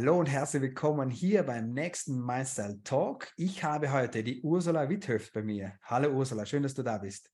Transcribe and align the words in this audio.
Hallo 0.00 0.20
und 0.20 0.26
herzlich 0.26 0.62
willkommen 0.62 1.10
hier 1.10 1.42
beim 1.42 1.72
nächsten 1.72 2.24
Mindstyle 2.24 2.80
Talk. 2.84 3.32
Ich 3.36 3.64
habe 3.64 3.90
heute 3.90 4.22
die 4.22 4.40
Ursula 4.42 4.88
Witthöft 4.88 5.32
bei 5.32 5.42
mir. 5.42 5.76
Hallo 5.82 6.10
Ursula, 6.10 6.46
schön, 6.46 6.62
dass 6.62 6.74
du 6.74 6.84
da 6.84 6.98
bist. 6.98 7.28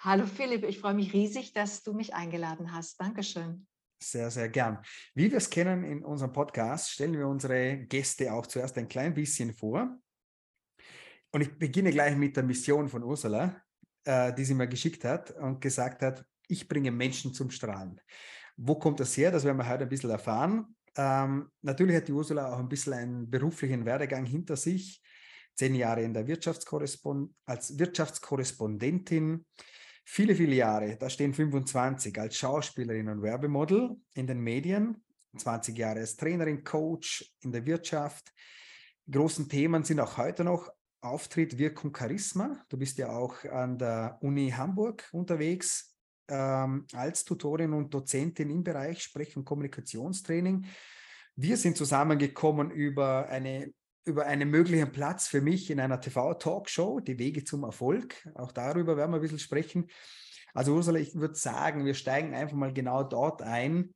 Hallo 0.00 0.26
Philipp, 0.26 0.64
ich 0.64 0.80
freue 0.80 0.94
mich 0.94 1.12
riesig, 1.12 1.52
dass 1.52 1.84
du 1.84 1.92
mich 1.92 2.14
eingeladen 2.14 2.72
hast. 2.74 3.00
Dankeschön. 3.00 3.68
Sehr, 4.02 4.28
sehr 4.32 4.48
gern. 4.48 4.82
Wie 5.14 5.30
wir 5.30 5.38
es 5.38 5.48
kennen 5.48 5.84
in 5.84 6.04
unserem 6.04 6.32
Podcast, 6.32 6.90
stellen 6.90 7.16
wir 7.16 7.28
unsere 7.28 7.76
Gäste 7.86 8.32
auch 8.32 8.48
zuerst 8.48 8.76
ein 8.76 8.88
klein 8.88 9.14
bisschen 9.14 9.54
vor. 9.54 10.00
Und 11.30 11.42
ich 11.42 11.58
beginne 11.60 11.92
gleich 11.92 12.16
mit 12.16 12.36
der 12.36 12.42
Mission 12.42 12.88
von 12.88 13.04
Ursula, 13.04 13.62
äh, 14.02 14.34
die 14.34 14.44
sie 14.44 14.54
mir 14.54 14.66
geschickt 14.66 15.04
hat 15.04 15.30
und 15.30 15.60
gesagt 15.60 16.02
hat, 16.02 16.26
ich 16.48 16.66
bringe 16.66 16.90
Menschen 16.90 17.32
zum 17.32 17.50
Strahlen. 17.50 18.00
Wo 18.56 18.74
kommt 18.74 18.98
das 18.98 19.16
her? 19.16 19.30
Das 19.30 19.44
werden 19.44 19.58
wir 19.58 19.68
heute 19.68 19.84
ein 19.84 19.88
bisschen 19.88 20.10
erfahren. 20.10 20.74
Ähm, 20.98 21.48
natürlich 21.62 21.96
hat 21.96 22.08
die 22.08 22.12
Ursula 22.12 22.52
auch 22.52 22.58
ein 22.58 22.68
bisschen 22.68 22.92
einen 22.92 23.30
beruflichen 23.30 23.86
Werdegang 23.86 24.26
hinter 24.26 24.56
sich. 24.56 25.00
Zehn 25.54 25.76
Jahre 25.76 26.02
in 26.02 26.12
der 26.12 26.26
Wirtschaftskorrespond 26.26 27.32
als 27.44 27.78
Wirtschaftskorrespondentin, 27.78 29.46
viele, 30.04 30.34
viele 30.34 30.56
Jahre, 30.56 30.96
da 30.96 31.08
stehen 31.08 31.34
25 31.34 32.18
als 32.20 32.36
Schauspielerin 32.36 33.08
und 33.08 33.22
Werbemodel 33.22 33.96
in 34.14 34.26
den 34.26 34.40
Medien, 34.40 35.04
20 35.36 35.78
Jahre 35.78 36.00
als 36.00 36.16
Trainerin, 36.16 36.64
Coach 36.64 37.32
in 37.40 37.52
der 37.52 37.64
Wirtschaft. 37.64 38.32
Die 39.06 39.12
großen 39.12 39.48
Themen 39.48 39.84
sind 39.84 40.00
auch 40.00 40.16
heute 40.16 40.42
noch 40.42 40.68
Auftritt, 41.00 41.58
Wirkung, 41.58 41.94
Charisma. 41.96 42.64
Du 42.68 42.76
bist 42.76 42.98
ja 42.98 43.10
auch 43.10 43.44
an 43.44 43.78
der 43.78 44.18
Uni 44.20 44.50
Hamburg 44.50 45.08
unterwegs 45.12 45.96
ähm, 46.28 46.86
als 46.92 47.24
Tutorin 47.24 47.72
und 47.72 47.92
Dozentin 47.92 48.50
im 48.50 48.62
Bereich 48.62 49.02
Sprech- 49.02 49.36
und 49.36 49.44
Kommunikationstraining. 49.44 50.66
Wir 51.36 51.56
sind 51.56 51.76
zusammengekommen 51.76 52.70
über 52.70 53.28
eine 53.28 53.72
über 54.04 54.24
einen 54.26 54.50
möglichen 54.50 54.90
Platz 54.90 55.28
für 55.28 55.42
mich 55.42 55.70
in 55.70 55.80
einer 55.80 56.00
TV-Talkshow, 56.00 57.00
die 57.00 57.18
Wege 57.18 57.44
zum 57.44 57.64
Erfolg. 57.64 58.26
Auch 58.34 58.52
darüber 58.52 58.96
werden 58.96 59.12
wir 59.12 59.16
ein 59.16 59.22
bisschen 59.22 59.38
sprechen. 59.38 59.88
Also 60.54 60.74
Ursula, 60.74 60.98
ich 60.98 61.14
würde 61.14 61.34
sagen, 61.34 61.84
wir 61.84 61.94
steigen 61.94 62.34
einfach 62.34 62.56
mal 62.56 62.72
genau 62.72 63.04
dort 63.04 63.42
ein, 63.42 63.92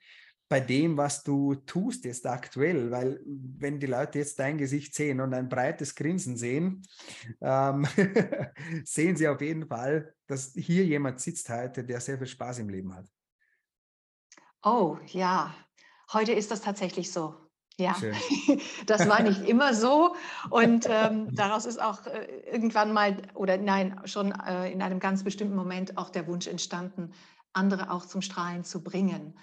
bei 0.52 0.60
dem, 0.60 0.98
was 0.98 1.24
du 1.24 1.54
tust 1.54 2.04
jetzt 2.04 2.26
aktuell, 2.26 2.90
weil 2.90 3.18
wenn 3.24 3.80
die 3.80 3.86
Leute 3.86 4.18
jetzt 4.18 4.38
dein 4.38 4.58
Gesicht 4.58 4.94
sehen 4.94 5.22
und 5.22 5.32
ein 5.32 5.48
breites 5.48 5.94
Grinsen 5.94 6.36
sehen, 6.36 6.82
ähm, 7.40 7.86
sehen 8.84 9.16
sie 9.16 9.28
auf 9.28 9.40
jeden 9.40 9.66
Fall, 9.66 10.14
dass 10.26 10.52
hier 10.54 10.84
jemand 10.84 11.20
sitzt 11.20 11.48
heute, 11.48 11.84
der 11.84 12.02
sehr 12.02 12.18
viel 12.18 12.26
Spaß 12.26 12.58
im 12.58 12.68
Leben 12.68 12.94
hat. 12.94 13.06
Oh 14.62 14.98
ja, 15.06 15.54
heute 16.12 16.32
ist 16.32 16.50
das 16.50 16.60
tatsächlich 16.60 17.10
so. 17.10 17.34
Ja, 17.78 17.96
das 18.86 19.08
war 19.08 19.22
nicht 19.22 19.48
immer 19.48 19.72
so. 19.72 20.14
Und 20.50 20.86
ähm, 20.86 21.34
daraus 21.34 21.64
ist 21.64 21.80
auch 21.80 22.04
äh, 22.04 22.26
irgendwann 22.52 22.92
mal, 22.92 23.16
oder 23.32 23.56
nein, 23.56 24.02
schon 24.04 24.32
äh, 24.32 24.70
in 24.70 24.82
einem 24.82 25.00
ganz 25.00 25.24
bestimmten 25.24 25.56
Moment 25.56 25.96
auch 25.96 26.10
der 26.10 26.26
Wunsch 26.26 26.46
entstanden, 26.46 27.14
andere 27.54 27.90
auch 27.90 28.04
zum 28.04 28.20
Strahlen 28.20 28.64
zu 28.64 28.84
bringen. 28.84 29.34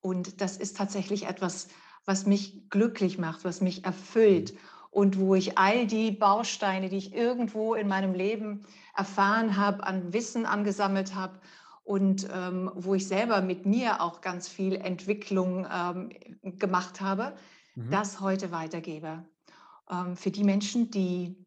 Und 0.00 0.40
das 0.40 0.56
ist 0.56 0.76
tatsächlich 0.76 1.26
etwas, 1.26 1.68
was 2.04 2.26
mich 2.26 2.68
glücklich 2.70 3.18
macht, 3.18 3.44
was 3.44 3.60
mich 3.60 3.84
erfüllt 3.84 4.52
mhm. 4.52 4.58
und 4.90 5.18
wo 5.18 5.34
ich 5.34 5.58
all 5.58 5.86
die 5.86 6.10
Bausteine, 6.10 6.88
die 6.88 6.96
ich 6.96 7.14
irgendwo 7.14 7.74
in 7.74 7.88
meinem 7.88 8.14
Leben 8.14 8.64
erfahren 8.96 9.56
habe, 9.56 9.84
an 9.84 10.12
Wissen 10.12 10.46
angesammelt 10.46 11.14
habe 11.14 11.38
und 11.84 12.28
ähm, 12.32 12.70
wo 12.74 12.94
ich 12.94 13.06
selber 13.06 13.40
mit 13.40 13.66
mir 13.66 14.00
auch 14.00 14.20
ganz 14.20 14.48
viel 14.48 14.74
Entwicklung 14.74 15.66
ähm, 15.72 16.10
gemacht 16.58 17.00
habe, 17.00 17.34
mhm. 17.74 17.90
das 17.90 18.20
heute 18.20 18.52
weitergebe. 18.52 19.24
Ähm, 19.90 20.16
für 20.16 20.30
die 20.30 20.44
Menschen, 20.44 20.90
die 20.90 21.44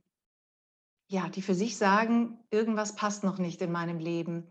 ja, 1.07 1.27
die 1.27 1.41
für 1.41 1.55
sich 1.55 1.75
sagen, 1.75 2.39
irgendwas 2.51 2.95
passt 2.95 3.25
noch 3.25 3.37
nicht 3.37 3.61
in 3.61 3.69
meinem 3.69 3.99
Leben 3.99 4.49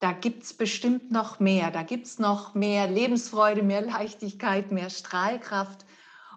da 0.00 0.12
gibt 0.12 0.42
es 0.44 0.54
bestimmt 0.54 1.12
noch 1.12 1.40
mehr. 1.40 1.70
Da 1.70 1.82
gibt 1.82 2.06
es 2.06 2.18
noch 2.18 2.54
mehr 2.54 2.88
Lebensfreude, 2.88 3.62
mehr 3.62 3.82
Leichtigkeit, 3.82 4.72
mehr 4.72 4.90
Strahlkraft 4.90 5.84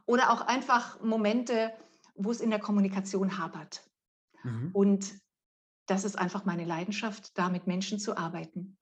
oder 0.06 0.32
auch 0.32 0.42
einfach 0.42 1.02
Momente, 1.02 1.74
wo 2.16 2.30
es 2.30 2.42
in 2.42 2.50
der 2.50 2.60
Kommunikation 2.60 3.38
hapert. 3.38 3.82
Mhm. 4.44 4.70
Und 4.74 5.14
das 5.86 6.04
ist 6.04 6.18
einfach 6.18 6.46
meine 6.46 6.66
Leidenschaft, 6.66 7.38
da 7.38 7.50
mit 7.50 7.66
Menschen 7.66 8.00
zu 8.00 8.18
arbeiten. 8.18 8.78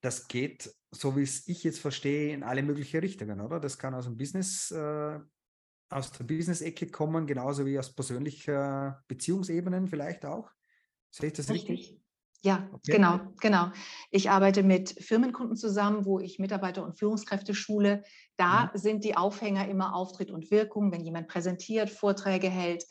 Das 0.00 0.28
geht, 0.28 0.74
so 0.90 1.16
wie 1.16 1.22
es 1.22 1.46
ich 1.48 1.62
jetzt 1.64 1.80
verstehe, 1.80 2.34
in 2.34 2.42
alle 2.42 2.62
möglichen 2.62 3.00
Richtungen, 3.00 3.40
oder? 3.40 3.60
Das 3.60 3.78
kann 3.78 3.94
aus 3.94 4.04
dem 4.04 4.16
Business, 4.16 4.70
äh, 4.72 5.20
aus 5.88 6.12
der 6.12 6.24
Business-Ecke 6.24 6.88
kommen, 6.88 7.26
genauso 7.26 7.64
wie 7.64 7.78
aus 7.78 7.94
persönlicher 7.94 9.04
Beziehungsebenen 9.08 9.86
vielleicht 9.86 10.24
auch. 10.24 10.50
Sehe 11.10 11.28
ich 11.28 11.32
das 11.32 11.48
richtig? 11.48 11.70
richtig? 11.70 11.97
Ja, 12.42 12.68
okay. 12.72 12.92
genau, 12.92 13.18
genau. 13.40 13.72
Ich 14.10 14.30
arbeite 14.30 14.62
mit 14.62 14.90
Firmenkunden 14.90 15.56
zusammen, 15.56 16.04
wo 16.04 16.20
ich 16.20 16.38
Mitarbeiter 16.38 16.84
und 16.84 16.96
Führungskräfte 16.96 17.54
schule. 17.54 18.04
Da 18.36 18.70
mhm. 18.72 18.78
sind 18.78 19.04
die 19.04 19.16
Aufhänger 19.16 19.68
immer 19.68 19.94
Auftritt 19.94 20.30
und 20.30 20.50
Wirkung, 20.50 20.92
wenn 20.92 21.04
jemand 21.04 21.26
präsentiert, 21.28 21.90
Vorträge 21.90 22.48
hält, 22.48 22.84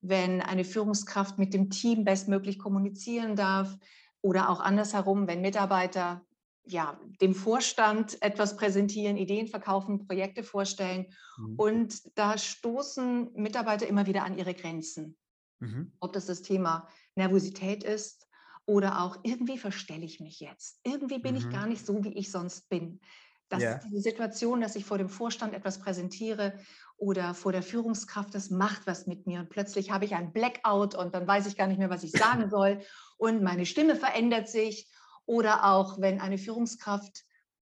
wenn 0.00 0.40
eine 0.40 0.64
Führungskraft 0.64 1.38
mit 1.38 1.54
dem 1.54 1.70
Team 1.70 2.04
bestmöglich 2.04 2.58
kommunizieren 2.58 3.34
darf 3.34 3.76
oder 4.20 4.48
auch 4.48 4.60
andersherum, 4.60 5.26
wenn 5.26 5.40
Mitarbeiter 5.40 6.24
ja, 6.66 6.98
dem 7.20 7.34
Vorstand 7.34 8.22
etwas 8.22 8.56
präsentieren, 8.56 9.16
Ideen 9.16 9.48
verkaufen, 9.48 10.06
Projekte 10.06 10.42
vorstellen. 10.42 11.06
Mhm. 11.36 11.54
Und 11.56 12.18
da 12.18 12.38
stoßen 12.38 13.32
Mitarbeiter 13.34 13.86
immer 13.86 14.06
wieder 14.06 14.24
an 14.24 14.38
ihre 14.38 14.54
Grenzen. 14.54 15.16
Mhm. 15.58 15.92
Ob 16.00 16.12
das 16.12 16.26
das 16.26 16.42
Thema 16.42 16.88
Nervosität 17.16 17.84
ist, 17.84 18.23
oder 18.66 19.02
auch 19.02 19.18
irgendwie 19.22 19.58
verstelle 19.58 20.04
ich 20.04 20.20
mich 20.20 20.40
jetzt. 20.40 20.80
Irgendwie 20.84 21.18
bin 21.18 21.34
mhm. 21.34 21.40
ich 21.40 21.50
gar 21.50 21.66
nicht 21.66 21.84
so, 21.84 22.02
wie 22.04 22.14
ich 22.14 22.30
sonst 22.30 22.68
bin. 22.68 23.00
Das 23.48 23.62
ja. 23.62 23.74
ist 23.74 23.84
diese 23.84 24.00
Situation, 24.00 24.60
dass 24.60 24.74
ich 24.74 24.84
vor 24.84 24.98
dem 24.98 25.08
Vorstand 25.08 25.54
etwas 25.54 25.78
präsentiere 25.78 26.58
oder 26.96 27.34
vor 27.34 27.52
der 27.52 27.62
Führungskraft, 27.62 28.34
das 28.34 28.50
macht 28.50 28.86
was 28.86 29.06
mit 29.06 29.26
mir. 29.26 29.40
Und 29.40 29.50
plötzlich 29.50 29.90
habe 29.90 30.04
ich 30.04 30.14
ein 30.14 30.32
Blackout 30.32 30.94
und 30.94 31.14
dann 31.14 31.26
weiß 31.26 31.46
ich 31.46 31.56
gar 31.56 31.66
nicht 31.66 31.78
mehr, 31.78 31.90
was 31.90 32.04
ich 32.04 32.12
sagen 32.12 32.48
soll. 32.50 32.80
Und 33.18 33.42
meine 33.42 33.66
Stimme 33.66 33.96
verändert 33.96 34.48
sich. 34.48 34.90
Oder 35.26 35.64
auch, 35.64 36.00
wenn 36.00 36.20
eine 36.20 36.36
Führungskraft 36.36 37.24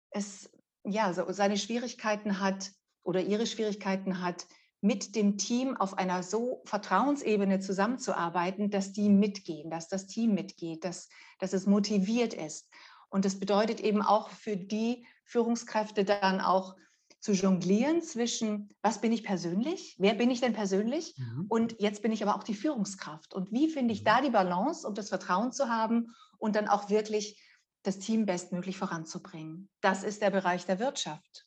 es, 0.10 0.50
ja, 0.86 1.14
so 1.14 1.30
seine 1.32 1.58
Schwierigkeiten 1.58 2.40
hat 2.40 2.72
oder 3.04 3.22
ihre 3.22 3.46
Schwierigkeiten 3.46 4.22
hat, 4.22 4.46
mit 4.82 5.16
dem 5.16 5.38
Team 5.38 5.78
auf 5.78 5.98
einer 5.98 6.24
so 6.24 6.64
Vertrauensebene 6.66 7.60
zusammenzuarbeiten, 7.60 8.72
dass 8.72 8.92
die 8.92 9.10
mitgehen, 9.10 9.70
dass 9.70 9.88
das 9.88 10.08
Team 10.08 10.34
mitgeht, 10.34 10.84
dass, 10.84 11.08
dass 11.40 11.54
es 11.54 11.68
motiviert 11.68 12.34
ist. 12.34 12.68
Und 13.10 13.26
das 13.26 13.40
bedeutet 13.40 13.80
eben 13.80 14.02
auch 14.02 14.30
für 14.30 14.58
die 14.58 15.06
Führungskräfte 15.24 16.04
dann 16.04 16.42
auch 16.42 16.76
zu 17.20 17.34
jonglieren 17.34 18.02
zwischen, 18.02 18.70
was 18.82 19.00
bin 19.00 19.12
ich 19.12 19.24
persönlich, 19.24 19.96
wer 20.00 20.16
bin 20.16 20.32
ich 20.32 20.42
denn 20.42 20.54
persönlich 20.54 21.16
mhm. 21.18 21.46
und 21.50 21.76
jetzt 21.80 22.02
bin 22.02 22.12
ich 22.12 22.24
aber 22.24 22.36
auch 22.36 22.44
die 22.44 22.56
Führungskraft. 22.56 23.36
Und 23.36 23.52
wie 23.52 23.70
finde 23.70 23.94
ich 23.94 24.02
mhm. 24.02 24.06
da 24.06 24.22
die 24.22 24.32
Balance, 24.32 24.88
um 24.88 24.96
das 24.96 25.10
Vertrauen 25.10 25.52
zu 25.52 25.70
haben 25.70 26.16
und 26.40 26.56
dann 26.56 26.68
auch 26.68 26.90
wirklich 26.90 27.40
das 27.84 28.00
Team 28.00 28.26
bestmöglich 28.26 28.78
voranzubringen. 28.78 29.70
Das 29.82 30.04
ist 30.04 30.22
der 30.24 30.32
Bereich 30.32 30.66
der 30.66 30.80
Wirtschaft. 30.80 31.46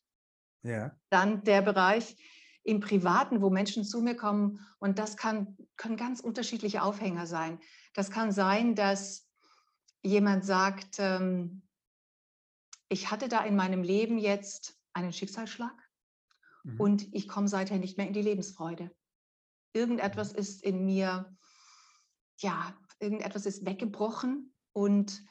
Ja. 0.62 0.96
Dann 1.10 1.42
der 1.42 1.62
Bereich 1.62 2.16
im 2.64 2.80
Privaten, 2.80 3.42
wo 3.42 3.50
Menschen 3.50 3.84
zu 3.84 4.00
mir 4.00 4.16
kommen. 4.16 4.66
Und 4.78 4.98
das 4.98 5.16
kann, 5.16 5.56
können 5.76 5.96
ganz 5.96 6.20
unterschiedliche 6.20 6.82
Aufhänger 6.82 7.26
sein. 7.26 7.60
Das 7.92 8.10
kann 8.10 8.32
sein, 8.32 8.74
dass 8.74 9.28
jemand 10.02 10.44
sagt, 10.44 10.96
ähm, 10.98 11.62
ich 12.88 13.10
hatte 13.10 13.28
da 13.28 13.44
in 13.44 13.54
meinem 13.54 13.82
Leben 13.82 14.18
jetzt 14.18 14.78
einen 14.92 15.12
Schicksalsschlag 15.12 15.74
mhm. 16.64 16.80
und 16.80 17.14
ich 17.14 17.28
komme 17.28 17.48
seither 17.48 17.78
nicht 17.78 17.98
mehr 17.98 18.06
in 18.06 18.12
die 18.12 18.22
Lebensfreude. 18.22 18.90
Irgendetwas 19.72 20.32
mhm. 20.32 20.38
ist 20.38 20.62
in 20.62 20.84
mir, 20.84 21.36
ja, 22.38 22.74
irgendetwas 22.98 23.46
ist 23.46 23.66
weggebrochen 23.66 24.54
und 24.72 25.22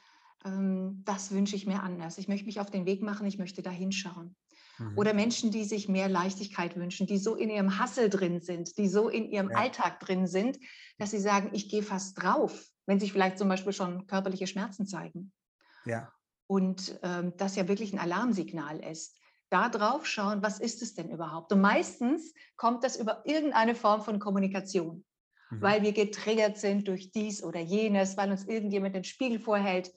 das 0.43 1.31
wünsche 1.31 1.55
ich 1.55 1.65
mir 1.65 1.81
anders. 1.81 2.17
Ich 2.17 2.27
möchte 2.27 2.45
mich 2.45 2.59
auf 2.59 2.69
den 2.69 2.85
Weg 2.85 3.01
machen, 3.01 3.25
ich 3.25 3.37
möchte 3.37 3.61
da 3.61 3.69
hinschauen. 3.69 4.35
Mhm. 4.77 4.97
Oder 4.97 5.13
Menschen, 5.13 5.51
die 5.51 5.63
sich 5.63 5.87
mehr 5.87 6.09
Leichtigkeit 6.09 6.75
wünschen, 6.75 7.07
die 7.07 7.17
so 7.17 7.35
in 7.35 7.49
ihrem 7.49 7.77
Hassel 7.77 8.09
drin 8.09 8.41
sind, 8.41 8.77
die 8.77 8.87
so 8.87 9.09
in 9.09 9.29
ihrem 9.29 9.51
ja. 9.51 9.57
Alltag 9.57 9.99
drin 9.99 10.27
sind, 10.27 10.59
dass 10.97 11.11
sie 11.11 11.19
sagen, 11.19 11.49
ich 11.53 11.69
gehe 11.69 11.83
fast 11.83 12.21
drauf, 12.21 12.67
wenn 12.85 12.99
sich 12.99 13.11
vielleicht 13.11 13.37
zum 13.37 13.49
Beispiel 13.49 13.73
schon 13.73 14.07
körperliche 14.07 14.47
Schmerzen 14.47 14.85
zeigen. 14.85 15.31
Ja. 15.85 16.11
Und 16.47 16.99
ähm, 17.03 17.33
das 17.37 17.55
ja 17.55 17.67
wirklich 17.67 17.93
ein 17.93 17.99
Alarmsignal 17.99 18.79
ist. 18.79 19.17
Da 19.49 19.69
drauf 19.69 20.07
schauen, 20.07 20.41
was 20.41 20.59
ist 20.59 20.81
es 20.81 20.95
denn 20.95 21.09
überhaupt? 21.09 21.51
Und 21.53 21.61
meistens 21.61 22.33
kommt 22.57 22.83
das 22.83 22.97
über 22.97 23.21
irgendeine 23.25 23.75
Form 23.75 24.01
von 24.01 24.19
Kommunikation, 24.19 25.05
mhm. 25.51 25.61
weil 25.61 25.83
wir 25.83 25.93
getriggert 25.93 26.57
sind 26.57 26.87
durch 26.87 27.11
dies 27.11 27.43
oder 27.43 27.59
jenes, 27.59 28.17
weil 28.17 28.31
uns 28.31 28.45
irgendjemand 28.45 28.95
den 28.95 29.03
Spiegel 29.03 29.39
vorhält. 29.39 29.93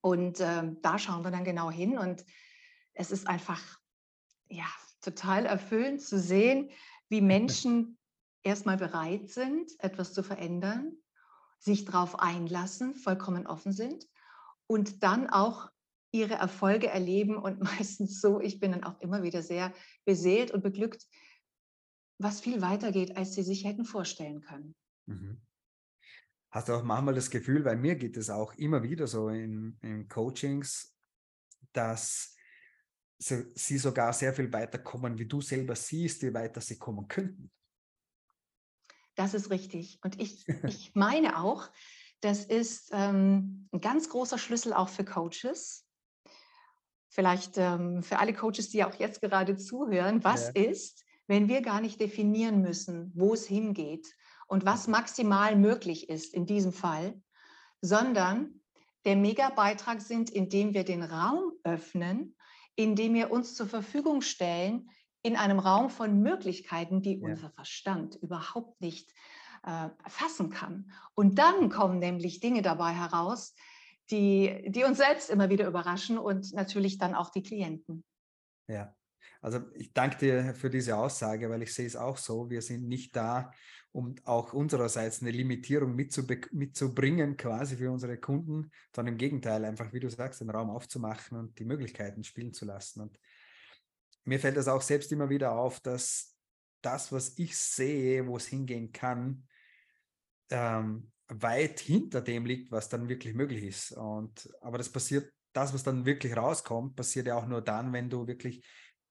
Und 0.00 0.40
ähm, 0.40 0.80
da 0.82 0.98
schauen 0.98 1.24
wir 1.24 1.30
dann 1.30 1.44
genau 1.44 1.70
hin 1.70 1.98
und 1.98 2.24
es 2.94 3.10
ist 3.10 3.26
einfach, 3.26 3.60
ja, 4.48 4.66
total 5.00 5.46
erfüllend 5.46 6.02
zu 6.02 6.18
sehen, 6.18 6.70
wie 7.08 7.20
Menschen 7.20 7.98
erstmal 8.42 8.76
bereit 8.76 9.30
sind, 9.30 9.72
etwas 9.78 10.12
zu 10.12 10.22
verändern, 10.22 10.92
sich 11.58 11.84
darauf 11.84 12.18
einlassen, 12.18 12.94
vollkommen 12.94 13.46
offen 13.46 13.72
sind 13.72 14.06
und 14.66 15.02
dann 15.02 15.28
auch 15.28 15.70
ihre 16.12 16.34
Erfolge 16.34 16.88
erleben 16.88 17.36
und 17.36 17.60
meistens 17.78 18.20
so, 18.20 18.40
ich 18.40 18.60
bin 18.60 18.72
dann 18.72 18.84
auch 18.84 19.00
immer 19.00 19.22
wieder 19.22 19.42
sehr 19.42 19.72
beseelt 20.04 20.50
und 20.50 20.62
beglückt, 20.62 21.06
was 22.18 22.40
viel 22.40 22.60
weiter 22.60 22.92
geht, 22.92 23.16
als 23.16 23.34
sie 23.34 23.42
sich 23.42 23.64
hätten 23.64 23.84
vorstellen 23.84 24.42
können. 24.42 24.74
Mhm. 25.06 25.40
Hast 26.50 26.68
du 26.68 26.74
auch 26.74 26.82
manchmal 26.82 27.14
das 27.14 27.30
Gefühl, 27.30 27.64
weil 27.64 27.76
mir 27.76 27.94
geht 27.94 28.16
es 28.16 28.28
auch 28.28 28.54
immer 28.54 28.82
wieder 28.82 29.06
so 29.06 29.28
in, 29.28 29.78
in 29.82 30.08
Coachings, 30.08 30.96
dass 31.72 32.34
sie 33.18 33.78
sogar 33.78 34.12
sehr 34.12 34.32
viel 34.32 34.52
weiter 34.52 34.78
kommen, 34.78 35.18
wie 35.18 35.26
du 35.26 35.40
selber 35.40 35.76
siehst, 35.76 36.22
wie 36.22 36.32
weiter 36.32 36.60
sie 36.60 36.78
kommen 36.78 37.06
könnten. 37.06 37.50
Das 39.14 39.34
ist 39.34 39.50
richtig. 39.50 39.98
Und 40.02 40.20
ich, 40.20 40.46
ich 40.64 40.94
meine 40.94 41.38
auch, 41.38 41.68
das 42.20 42.44
ist 42.44 42.90
ähm, 42.92 43.68
ein 43.72 43.80
ganz 43.80 44.08
großer 44.08 44.38
Schlüssel 44.38 44.72
auch 44.72 44.88
für 44.88 45.04
Coaches. 45.04 45.86
Vielleicht 47.08 47.58
ähm, 47.58 48.02
für 48.02 48.18
alle 48.18 48.32
Coaches, 48.32 48.70
die 48.70 48.84
auch 48.84 48.94
jetzt 48.94 49.20
gerade 49.20 49.56
zuhören. 49.56 50.24
Was 50.24 50.46
ja. 50.54 50.62
ist, 50.62 51.04
wenn 51.26 51.48
wir 51.48 51.60
gar 51.60 51.80
nicht 51.80 52.00
definieren 52.00 52.62
müssen, 52.62 53.12
wo 53.14 53.34
es 53.34 53.46
hingeht 53.46 54.06
und 54.50 54.66
was 54.66 54.88
maximal 54.88 55.54
möglich 55.54 56.08
ist 56.08 56.34
in 56.34 56.44
diesem 56.44 56.72
Fall, 56.72 57.22
sondern 57.80 58.60
der 59.04 59.14
Mega-Beitrag 59.14 60.00
sind, 60.00 60.28
indem 60.28 60.74
wir 60.74 60.84
den 60.84 61.04
Raum 61.04 61.52
öffnen, 61.62 62.36
indem 62.74 63.14
wir 63.14 63.30
uns 63.30 63.54
zur 63.54 63.68
Verfügung 63.68 64.22
stellen 64.22 64.90
in 65.22 65.36
einem 65.36 65.60
Raum 65.60 65.88
von 65.88 66.20
Möglichkeiten, 66.20 67.00
die 67.00 67.20
ja. 67.20 67.28
unser 67.28 67.50
Verstand 67.50 68.16
überhaupt 68.16 68.80
nicht 68.80 69.14
äh, 69.62 69.88
fassen 70.08 70.50
kann. 70.50 70.90
Und 71.14 71.38
dann 71.38 71.70
kommen 71.70 72.00
nämlich 72.00 72.40
Dinge 72.40 72.62
dabei 72.62 72.92
heraus, 72.92 73.54
die, 74.10 74.64
die 74.66 74.82
uns 74.82 74.98
selbst 74.98 75.30
immer 75.30 75.48
wieder 75.48 75.68
überraschen 75.68 76.18
und 76.18 76.52
natürlich 76.54 76.98
dann 76.98 77.14
auch 77.14 77.30
die 77.30 77.44
Klienten. 77.44 78.02
Ja, 78.66 78.96
also 79.40 79.60
ich 79.74 79.92
danke 79.92 80.18
dir 80.18 80.54
für 80.54 80.70
diese 80.70 80.96
Aussage, 80.96 81.48
weil 81.50 81.62
ich 81.62 81.72
sehe 81.72 81.86
es 81.86 81.96
auch 81.96 82.16
so. 82.16 82.50
Wir 82.50 82.62
sind 82.62 82.88
nicht 82.88 83.14
da, 83.14 83.52
um 83.92 84.14
auch 84.24 84.52
unsererseits 84.52 85.20
eine 85.20 85.32
Limitierung 85.32 85.96
mitzubringen, 85.96 87.36
quasi 87.36 87.76
für 87.76 87.90
unsere 87.90 88.18
Kunden, 88.18 88.70
sondern 88.94 89.14
im 89.14 89.18
Gegenteil, 89.18 89.64
einfach, 89.64 89.92
wie 89.92 90.00
du 90.00 90.08
sagst, 90.08 90.40
den 90.40 90.50
Raum 90.50 90.70
aufzumachen 90.70 91.38
und 91.38 91.58
die 91.58 91.64
Möglichkeiten 91.64 92.22
spielen 92.22 92.52
zu 92.52 92.64
lassen. 92.64 93.00
Und 93.00 93.18
mir 94.24 94.38
fällt 94.38 94.56
das 94.56 94.68
auch 94.68 94.82
selbst 94.82 95.10
immer 95.10 95.28
wieder 95.28 95.52
auf, 95.52 95.80
dass 95.80 96.36
das, 96.82 97.10
was 97.10 97.36
ich 97.38 97.56
sehe, 97.58 98.26
wo 98.26 98.36
es 98.36 98.46
hingehen 98.46 98.92
kann, 98.92 99.46
ähm, 100.50 101.10
weit 101.28 101.80
hinter 101.80 102.20
dem 102.20 102.44
liegt, 102.46 102.70
was 102.70 102.88
dann 102.88 103.08
wirklich 103.08 103.34
möglich 103.34 103.64
ist. 103.64 103.92
Und, 103.92 104.48
aber 104.60 104.78
das 104.78 104.90
passiert, 104.90 105.32
das, 105.52 105.74
was 105.74 105.82
dann 105.82 106.06
wirklich 106.06 106.36
rauskommt, 106.36 106.96
passiert 106.96 107.26
ja 107.26 107.36
auch 107.36 107.46
nur 107.46 107.60
dann, 107.60 107.92
wenn 107.92 108.08
du 108.08 108.26
wirklich 108.26 108.64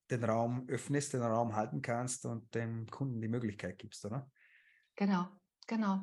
den 0.10 0.24
Raum 0.24 0.68
öffnest, 0.68 1.14
den 1.14 1.22
Raum 1.22 1.56
halten 1.56 1.82
kannst 1.82 2.26
und 2.26 2.54
dem 2.56 2.88
Kunden 2.88 3.22
die 3.22 3.28
Möglichkeit 3.28 3.78
gibst, 3.78 4.06
oder? 4.06 4.30
Genau, 5.00 5.28
genau. 5.66 6.02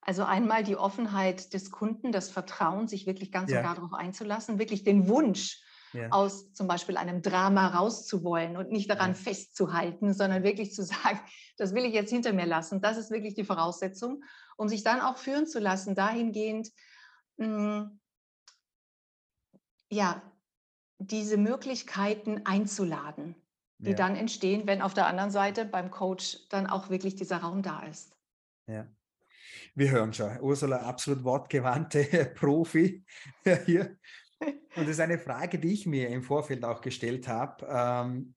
Also 0.00 0.22
einmal 0.22 0.62
die 0.62 0.76
Offenheit 0.76 1.52
des 1.52 1.72
Kunden, 1.72 2.12
das 2.12 2.30
Vertrauen, 2.30 2.86
sich 2.86 3.04
wirklich 3.04 3.32
ganz 3.32 3.50
ja. 3.50 3.58
und 3.58 3.64
gar 3.64 3.74
darauf 3.74 3.92
einzulassen, 3.92 4.60
wirklich 4.60 4.84
den 4.84 5.08
Wunsch 5.08 5.60
ja. 5.92 6.10
aus 6.10 6.52
zum 6.52 6.68
Beispiel 6.68 6.96
einem 6.96 7.22
Drama 7.22 7.66
rauszuwollen 7.66 8.56
und 8.56 8.70
nicht 8.70 8.88
daran 8.88 9.10
ja. 9.10 9.14
festzuhalten, 9.16 10.14
sondern 10.14 10.44
wirklich 10.44 10.72
zu 10.72 10.84
sagen, 10.84 11.18
das 11.56 11.74
will 11.74 11.84
ich 11.84 11.92
jetzt 11.92 12.10
hinter 12.10 12.32
mir 12.32 12.46
lassen. 12.46 12.80
Das 12.80 12.96
ist 12.98 13.10
wirklich 13.10 13.34
die 13.34 13.42
Voraussetzung, 13.42 14.22
um 14.56 14.68
sich 14.68 14.84
dann 14.84 15.00
auch 15.00 15.16
führen 15.16 15.48
zu 15.48 15.58
lassen, 15.58 15.96
dahingehend, 15.96 16.70
mh, 17.38 17.46
hm, 17.46 18.00
ja, 19.90 20.22
diese 20.98 21.36
Möglichkeiten 21.36 22.42
einzuladen, 22.44 23.34
die 23.78 23.90
ja. 23.90 23.96
dann 23.96 24.14
entstehen, 24.14 24.68
wenn 24.68 24.82
auf 24.82 24.94
der 24.94 25.08
anderen 25.08 25.32
Seite 25.32 25.64
beim 25.64 25.90
Coach 25.90 26.46
dann 26.48 26.68
auch 26.68 26.90
wirklich 26.90 27.16
dieser 27.16 27.38
Raum 27.38 27.62
da 27.62 27.82
ist. 27.82 28.15
Ja. 28.66 28.88
Wir 29.74 29.90
hören 29.90 30.12
schon, 30.12 30.40
Ursula, 30.40 30.78
absolut 30.78 31.22
wortgewandte 31.24 32.32
Profi 32.34 33.04
hier. 33.64 33.96
Und 34.40 34.84
das 34.84 34.88
ist 34.88 35.00
eine 35.00 35.18
Frage, 35.18 35.58
die 35.58 35.72
ich 35.72 35.86
mir 35.86 36.08
im 36.08 36.22
Vorfeld 36.22 36.64
auch 36.64 36.80
gestellt 36.80 37.28
habe, 37.28 37.66
ähm, 37.68 38.34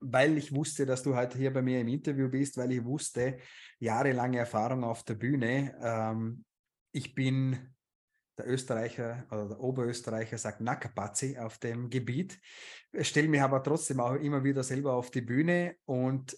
weil 0.00 0.36
ich 0.36 0.54
wusste, 0.54 0.86
dass 0.86 1.02
du 1.02 1.14
heute 1.14 1.38
hier 1.38 1.52
bei 1.52 1.62
mir 1.62 1.80
im 1.80 1.88
Interview 1.88 2.28
bist, 2.28 2.56
weil 2.56 2.72
ich 2.72 2.84
wusste, 2.84 3.38
jahrelange 3.78 4.38
Erfahrung 4.38 4.84
auf 4.84 5.04
der 5.04 5.14
Bühne. 5.14 5.74
Ähm, 5.82 6.44
ich 6.92 7.14
bin 7.14 7.74
der 8.38 8.48
Österreicher 8.48 9.26
oder 9.30 9.48
der 9.48 9.60
Oberösterreicher 9.60 10.38
sagt 10.38 10.60
Nackerpatzi 10.60 11.38
auf 11.38 11.58
dem 11.58 11.90
Gebiet, 11.90 12.40
stelle 13.00 13.28
mich 13.28 13.40
aber 13.40 13.62
trotzdem 13.62 14.00
auch 14.00 14.14
immer 14.14 14.42
wieder 14.42 14.62
selber 14.62 14.94
auf 14.94 15.10
die 15.10 15.20
Bühne 15.20 15.76
und 15.84 16.36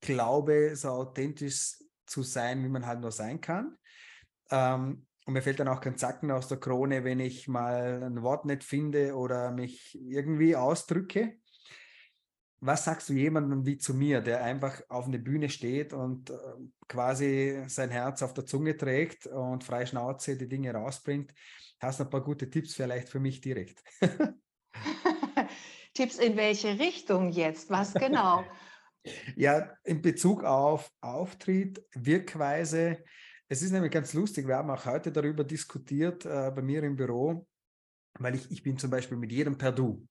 glaube, 0.00 0.76
so 0.76 0.88
authentisch 0.90 1.78
zu 2.06 2.22
sein, 2.22 2.62
wie 2.64 2.68
man 2.68 2.86
halt 2.86 3.00
nur 3.00 3.12
sein 3.12 3.40
kann. 3.40 3.76
Ähm, 4.50 5.06
und 5.26 5.32
mir 5.32 5.42
fällt 5.42 5.58
dann 5.58 5.68
auch 5.68 5.80
kein 5.80 5.96
Zacken 5.96 6.30
aus 6.30 6.46
der 6.46 6.58
Krone, 6.58 7.02
wenn 7.02 7.18
ich 7.18 7.48
mal 7.48 8.02
ein 8.04 8.22
Wort 8.22 8.44
nicht 8.44 8.62
finde 8.62 9.16
oder 9.16 9.50
mich 9.50 9.98
irgendwie 10.00 10.54
ausdrücke. 10.54 11.38
Was 12.60 12.84
sagst 12.84 13.08
du 13.08 13.12
jemandem 13.12 13.66
wie 13.66 13.76
zu 13.76 13.92
mir, 13.92 14.20
der 14.20 14.42
einfach 14.42 14.80
auf 14.88 15.06
einer 15.06 15.18
Bühne 15.18 15.50
steht 15.50 15.92
und 15.92 16.30
äh, 16.30 16.36
quasi 16.88 17.64
sein 17.66 17.90
Herz 17.90 18.22
auf 18.22 18.34
der 18.34 18.46
Zunge 18.46 18.76
trägt 18.76 19.26
und 19.26 19.64
frei 19.64 19.84
Schnauze 19.84 20.36
die 20.36 20.48
Dinge 20.48 20.72
rausbringt? 20.72 21.34
Hast 21.80 22.00
du 22.00 22.04
ein 22.04 22.10
paar 22.10 22.22
gute 22.22 22.48
Tipps 22.48 22.74
vielleicht 22.74 23.08
für 23.08 23.20
mich 23.20 23.40
direkt? 23.40 23.82
Tipps 25.94 26.18
in 26.18 26.36
welche 26.36 26.78
Richtung 26.78 27.30
jetzt? 27.30 27.68
Was 27.68 27.94
genau? 27.94 28.44
Ja, 29.36 29.70
in 29.84 30.02
Bezug 30.02 30.44
auf 30.44 30.90
Auftritt, 31.00 31.84
Wirkweise, 31.94 32.98
es 33.48 33.62
ist 33.62 33.70
nämlich 33.70 33.92
ganz 33.92 34.12
lustig, 34.12 34.48
wir 34.48 34.56
haben 34.56 34.70
auch 34.70 34.84
heute 34.86 35.12
darüber 35.12 35.44
diskutiert 35.44 36.24
äh, 36.26 36.50
bei 36.54 36.62
mir 36.62 36.82
im 36.82 36.96
Büro, 36.96 37.46
weil 38.18 38.34
ich, 38.34 38.50
ich 38.50 38.62
bin 38.62 38.76
zum 38.76 38.90
Beispiel 38.90 39.16
mit 39.16 39.30
jedem 39.30 39.56
per 39.56 39.70
Du. 39.70 40.06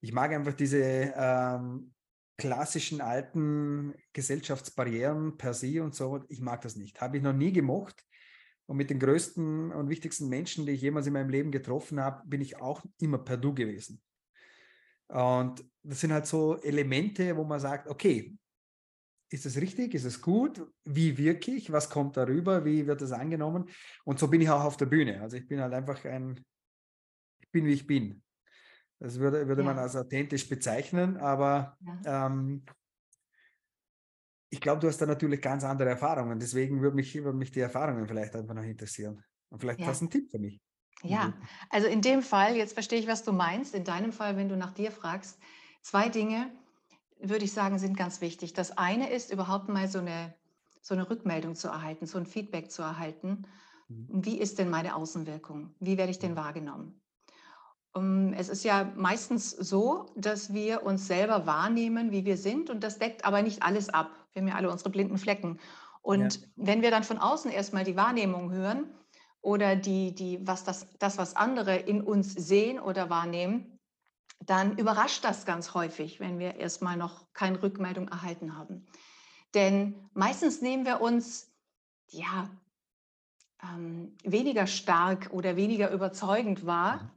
Ich 0.00 0.12
mag 0.12 0.32
einfach 0.32 0.54
diese 0.54 0.78
ähm, 1.16 1.92
klassischen 2.36 3.00
alten 3.00 3.94
Gesellschaftsbarrieren 4.12 5.36
per 5.36 5.54
se 5.54 5.82
und 5.82 5.94
so. 5.94 6.22
Ich 6.28 6.40
mag 6.40 6.60
das 6.60 6.76
nicht. 6.76 7.00
Habe 7.00 7.16
ich 7.16 7.22
noch 7.22 7.32
nie 7.32 7.52
gemocht. 7.52 8.04
Und 8.66 8.76
mit 8.76 8.90
den 8.90 8.98
größten 8.98 9.72
und 9.72 9.88
wichtigsten 9.88 10.28
Menschen, 10.28 10.66
die 10.66 10.72
ich 10.72 10.82
jemals 10.82 11.06
in 11.06 11.12
meinem 11.12 11.30
Leben 11.30 11.50
getroffen 11.50 12.00
habe, 12.00 12.26
bin 12.26 12.40
ich 12.40 12.58
auch 12.60 12.84
immer 13.00 13.18
per 13.18 13.36
Du 13.36 13.54
gewesen. 13.54 14.00
Und 15.08 15.64
das 15.82 16.00
sind 16.00 16.12
halt 16.12 16.26
so 16.26 16.60
Elemente, 16.62 17.36
wo 17.36 17.44
man 17.44 17.60
sagt, 17.60 17.88
okay, 17.88 18.36
ist 19.30 19.46
es 19.46 19.56
richtig? 19.56 19.94
Ist 19.94 20.04
es 20.04 20.20
gut? 20.20 20.66
Wie 20.84 21.16
wirke 21.18 21.52
ich? 21.52 21.72
Was 21.72 21.90
kommt 21.90 22.16
darüber? 22.16 22.64
Wie 22.64 22.86
wird 22.86 23.02
es 23.02 23.12
angenommen? 23.12 23.68
Und 24.04 24.18
so 24.18 24.28
bin 24.28 24.40
ich 24.40 24.50
auch 24.50 24.64
auf 24.64 24.76
der 24.76 24.86
Bühne. 24.86 25.20
Also 25.20 25.36
ich 25.36 25.46
bin 25.46 25.60
halt 25.60 25.74
einfach 25.74 26.04
ein, 26.04 26.44
ich 27.40 27.50
bin 27.50 27.66
wie 27.66 27.72
ich 27.72 27.86
bin. 27.86 28.22
Das 28.98 29.18
würde, 29.18 29.46
würde 29.46 29.62
ja. 29.62 29.66
man 29.66 29.78
als 29.78 29.94
authentisch 29.94 30.48
bezeichnen, 30.48 31.18
aber 31.18 31.76
ja. 32.04 32.26
ähm, 32.26 32.64
ich 34.48 34.60
glaube, 34.60 34.80
du 34.80 34.86
hast 34.86 34.98
da 34.98 35.06
natürlich 35.06 35.42
ganz 35.42 35.64
andere 35.64 35.90
Erfahrungen. 35.90 36.38
Deswegen 36.38 36.80
würde 36.80 36.96
mich, 36.96 37.14
würde 37.14 37.36
mich 37.36 37.50
die 37.50 37.60
Erfahrungen 37.60 38.06
vielleicht 38.06 38.34
einfach 38.36 38.54
noch 38.54 38.62
interessieren. 38.62 39.22
Und 39.50 39.60
vielleicht 39.60 39.80
ja. 39.80 39.86
hast 39.86 40.00
du 40.00 40.04
einen 40.04 40.10
Tipp 40.10 40.30
für 40.30 40.38
mich. 40.38 40.60
Ja, 41.02 41.34
also 41.70 41.86
in 41.86 42.00
dem 42.00 42.22
Fall, 42.22 42.56
jetzt 42.56 42.72
verstehe 42.72 42.98
ich, 42.98 43.06
was 43.06 43.22
du 43.22 43.32
meinst. 43.32 43.74
In 43.74 43.84
deinem 43.84 44.12
Fall, 44.12 44.36
wenn 44.36 44.48
du 44.48 44.56
nach 44.56 44.72
dir 44.72 44.90
fragst, 44.90 45.38
zwei 45.82 46.08
Dinge 46.08 46.50
würde 47.20 47.44
ich 47.44 47.52
sagen, 47.52 47.78
sind 47.78 47.96
ganz 47.96 48.20
wichtig. 48.20 48.52
Das 48.52 48.76
eine 48.76 49.10
ist 49.10 49.32
überhaupt 49.32 49.68
mal 49.68 49.88
so 49.88 49.98
eine, 49.98 50.34
so 50.80 50.94
eine 50.94 51.08
Rückmeldung 51.08 51.54
zu 51.54 51.68
erhalten, 51.68 52.06
so 52.06 52.18
ein 52.18 52.26
Feedback 52.26 52.70
zu 52.70 52.82
erhalten. 52.82 53.46
Mhm. 53.88 54.06
Wie 54.24 54.38
ist 54.38 54.58
denn 54.58 54.70
meine 54.70 54.94
Außenwirkung? 54.94 55.74
Wie 55.80 55.96
werde 55.96 56.10
ich 56.10 56.18
denn 56.18 56.36
wahrgenommen? 56.36 57.00
Um, 57.92 58.34
es 58.34 58.50
ist 58.50 58.62
ja 58.62 58.92
meistens 58.94 59.50
so, 59.50 60.06
dass 60.16 60.52
wir 60.52 60.82
uns 60.82 61.06
selber 61.06 61.46
wahrnehmen, 61.46 62.10
wie 62.10 62.26
wir 62.26 62.36
sind, 62.36 62.68
und 62.68 62.84
das 62.84 62.98
deckt 62.98 63.24
aber 63.24 63.40
nicht 63.40 63.62
alles 63.62 63.88
ab. 63.88 64.10
Wir 64.32 64.42
haben 64.42 64.48
ja 64.48 64.54
alle 64.56 64.70
unsere 64.70 64.90
blinden 64.90 65.16
Flecken. 65.16 65.58
Und 66.02 66.36
ja. 66.36 66.42
wenn 66.56 66.82
wir 66.82 66.90
dann 66.90 67.04
von 67.04 67.18
außen 67.18 67.50
erstmal 67.50 67.84
die 67.84 67.96
Wahrnehmung 67.96 68.52
hören 68.52 68.84
oder 69.46 69.76
die, 69.76 70.12
die, 70.12 70.44
was 70.44 70.64
das, 70.64 70.88
das, 70.98 71.18
was 71.18 71.36
andere 71.36 71.76
in 71.76 72.02
uns 72.02 72.34
sehen 72.34 72.80
oder 72.80 73.10
wahrnehmen, 73.10 73.78
dann 74.44 74.76
überrascht 74.76 75.22
das 75.22 75.46
ganz 75.46 75.72
häufig, 75.72 76.18
wenn 76.18 76.40
wir 76.40 76.56
erstmal 76.56 76.96
noch 76.96 77.32
keine 77.32 77.62
Rückmeldung 77.62 78.08
erhalten 78.08 78.58
haben. 78.58 78.84
Denn 79.54 79.94
meistens 80.14 80.62
nehmen 80.62 80.84
wir 80.84 81.00
uns 81.00 81.52
ja 82.08 82.50
ähm, 83.62 84.16
weniger 84.24 84.66
stark 84.66 85.30
oder 85.30 85.54
weniger 85.54 85.92
überzeugend 85.92 86.66
wahr, 86.66 87.04
mhm. 87.04 87.10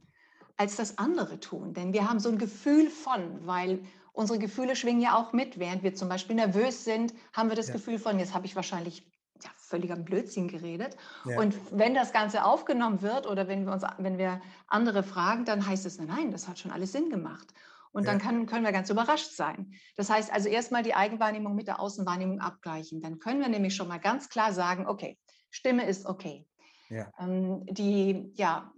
als 0.56 0.76
das 0.76 0.98
andere 0.98 1.40
tun. 1.40 1.74
Denn 1.74 1.92
wir 1.92 2.08
haben 2.08 2.20
so 2.20 2.28
ein 2.28 2.38
Gefühl 2.38 2.90
von, 2.90 3.44
weil 3.44 3.80
unsere 4.12 4.38
Gefühle 4.38 4.76
schwingen 4.76 5.02
ja 5.02 5.18
auch 5.18 5.32
mit. 5.32 5.58
Während 5.58 5.82
wir 5.82 5.96
zum 5.96 6.08
Beispiel 6.08 6.36
nervös 6.36 6.84
sind, 6.84 7.12
haben 7.32 7.48
wir 7.48 7.56
das 7.56 7.66
ja. 7.66 7.74
Gefühl 7.74 7.98
von, 7.98 8.20
jetzt 8.20 8.34
habe 8.34 8.46
ich 8.46 8.54
wahrscheinlich 8.54 9.04
völliger 9.70 9.96
Blödsinn 9.96 10.48
geredet. 10.48 10.96
Ja. 11.24 11.38
Und 11.38 11.56
wenn 11.70 11.94
das 11.94 12.12
Ganze 12.12 12.44
aufgenommen 12.44 13.00
wird 13.00 13.26
oder 13.26 13.48
wenn 13.48 13.64
wir, 13.64 13.72
uns, 13.72 13.84
wenn 13.98 14.18
wir 14.18 14.40
andere 14.66 15.02
fragen, 15.02 15.44
dann 15.44 15.66
heißt 15.66 15.86
es, 15.86 15.98
nein, 15.98 16.30
das 16.30 16.48
hat 16.48 16.58
schon 16.58 16.72
alles 16.72 16.92
Sinn 16.92 17.08
gemacht. 17.08 17.54
Und 17.92 18.06
dann 18.06 18.18
kann, 18.18 18.46
können 18.46 18.64
wir 18.64 18.72
ganz 18.72 18.88
überrascht 18.88 19.32
sein. 19.32 19.72
Das 19.96 20.10
heißt 20.10 20.32
also 20.32 20.48
erstmal 20.48 20.82
die 20.82 20.94
Eigenwahrnehmung 20.94 21.56
mit 21.56 21.66
der 21.66 21.80
Außenwahrnehmung 21.80 22.40
abgleichen. 22.40 23.00
Dann 23.02 23.18
können 23.18 23.40
wir 23.40 23.48
nämlich 23.48 23.74
schon 23.74 23.88
mal 23.88 23.98
ganz 23.98 24.28
klar 24.28 24.52
sagen, 24.52 24.86
okay, 24.86 25.18
Stimme 25.50 25.86
ist 25.86 26.06
okay. 26.06 26.46
Ja. 26.88 27.10
Ähm, 27.18 27.64
die, 27.66 28.32
ja, 28.36 28.72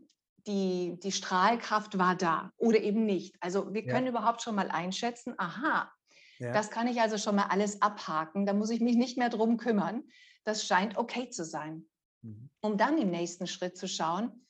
die, 0.47 0.99
die 1.03 1.13
Strahlkraft 1.13 1.99
war 1.99 2.15
da 2.15 2.53
oder 2.57 2.81
eben 2.81 3.05
nicht. 3.05 3.37
Also 3.41 3.73
wir 3.73 3.85
können 3.85 4.07
ja. 4.07 4.13
überhaupt 4.13 4.43
schon 4.43 4.55
mal 4.55 4.71
einschätzen, 4.71 5.35
aha, 5.37 5.91
ja. 6.39 6.53
das 6.53 6.71
kann 6.71 6.89
ich 6.89 7.01
also 7.01 7.19
schon 7.19 7.37
mal 7.37 7.47
alles 7.49 7.81
abhaken, 7.83 8.47
da 8.47 8.53
muss 8.53 8.71
ich 8.71 8.81
mich 8.81 8.97
nicht 8.97 9.19
mehr 9.19 9.29
drum 9.29 9.57
kümmern. 9.57 10.03
Das 10.45 10.67
scheint 10.67 10.97
okay 10.97 11.29
zu 11.31 11.45
sein. 11.45 11.89
Mhm. 12.23 12.51
Um 12.61 12.77
dann 12.77 12.99
im 12.99 13.11
nächsten 13.11 13.47
Schritt 13.47 13.77
zu 13.77 13.89
schauen, 13.89 14.47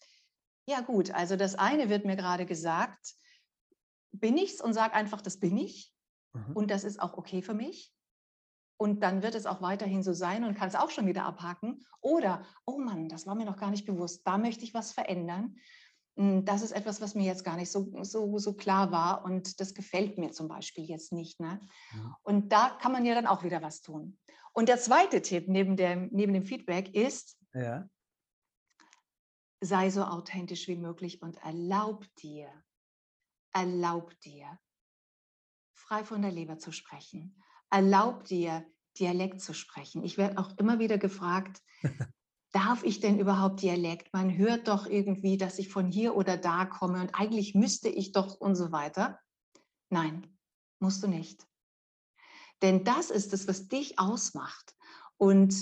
ja 0.66 0.80
gut, 0.80 1.10
also 1.10 1.36
das 1.36 1.54
eine 1.54 1.88
wird 1.88 2.04
mir 2.04 2.16
gerade 2.16 2.46
gesagt, 2.46 3.14
bin 4.12 4.36
ich's 4.36 4.60
und 4.60 4.74
sage 4.74 4.94
einfach, 4.94 5.20
das 5.20 5.40
bin 5.40 5.56
ich 5.56 5.92
mhm. 6.32 6.52
und 6.54 6.70
das 6.70 6.84
ist 6.84 7.00
auch 7.00 7.14
okay 7.14 7.42
für 7.42 7.54
mich. 7.54 7.92
Und 8.76 9.02
dann 9.02 9.22
wird 9.22 9.34
es 9.36 9.46
auch 9.46 9.62
weiterhin 9.62 10.02
so 10.02 10.12
sein 10.12 10.44
und 10.44 10.56
kann 10.56 10.68
es 10.68 10.74
auch 10.74 10.90
schon 10.90 11.06
wieder 11.06 11.24
abhaken. 11.24 11.84
Oder, 12.00 12.44
oh 12.66 12.78
Mann, 12.78 13.08
das 13.08 13.26
war 13.26 13.36
mir 13.36 13.44
noch 13.44 13.56
gar 13.56 13.70
nicht 13.70 13.86
bewusst, 13.86 14.26
da 14.26 14.38
möchte 14.38 14.64
ich 14.64 14.74
was 14.74 14.92
verändern. 14.92 15.56
Hm, 16.16 16.44
das 16.44 16.62
ist 16.62 16.72
etwas, 16.72 17.00
was 17.00 17.14
mir 17.14 17.24
jetzt 17.24 17.44
gar 17.44 17.56
nicht 17.56 17.70
so, 17.70 17.92
so, 18.02 18.38
so 18.38 18.54
klar 18.54 18.90
war 18.90 19.24
und 19.24 19.60
das 19.60 19.74
gefällt 19.74 20.18
mir 20.18 20.32
zum 20.32 20.48
Beispiel 20.48 20.84
jetzt 20.84 21.12
nicht. 21.12 21.40
Ne? 21.40 21.60
Ja. 21.94 22.16
Und 22.22 22.52
da 22.52 22.70
kann 22.80 22.92
man 22.92 23.04
ja 23.04 23.14
dann 23.14 23.26
auch 23.26 23.44
wieder 23.44 23.62
was 23.62 23.82
tun. 23.82 24.18
Und 24.52 24.68
der 24.68 24.78
zweite 24.78 25.22
Tipp 25.22 25.48
neben 25.48 25.76
dem, 25.76 26.08
neben 26.12 26.32
dem 26.32 26.44
Feedback 26.44 26.94
ist, 26.94 27.38
ja. 27.54 27.88
sei 29.60 29.90
so 29.90 30.04
authentisch 30.04 30.68
wie 30.68 30.76
möglich 30.76 31.22
und 31.22 31.42
erlaub 31.42 32.06
dir, 32.16 32.48
erlaub 33.52 34.18
dir, 34.20 34.58
frei 35.74 36.04
von 36.04 36.22
der 36.22 36.32
Leber 36.32 36.58
zu 36.58 36.72
sprechen. 36.72 37.42
Erlaub 37.70 38.24
dir, 38.24 38.66
Dialekt 38.98 39.40
zu 39.40 39.54
sprechen. 39.54 40.04
Ich 40.04 40.18
werde 40.18 40.38
auch 40.38 40.56
immer 40.58 40.78
wieder 40.78 40.98
gefragt, 40.98 41.62
darf 42.52 42.84
ich 42.84 43.00
denn 43.00 43.18
überhaupt 43.18 43.62
Dialekt? 43.62 44.12
Man 44.12 44.36
hört 44.36 44.68
doch 44.68 44.86
irgendwie, 44.86 45.38
dass 45.38 45.58
ich 45.58 45.70
von 45.70 45.90
hier 45.90 46.14
oder 46.14 46.36
da 46.36 46.66
komme 46.66 47.00
und 47.00 47.14
eigentlich 47.14 47.54
müsste 47.54 47.88
ich 47.88 48.12
doch 48.12 48.38
und 48.38 48.54
so 48.54 48.70
weiter. 48.70 49.18
Nein, 49.88 50.38
musst 50.78 51.02
du 51.02 51.08
nicht. 51.08 51.46
Denn 52.62 52.84
das 52.84 53.10
ist 53.10 53.32
es, 53.32 53.48
was 53.48 53.68
dich 53.68 53.98
ausmacht 53.98 54.74
und 55.18 55.54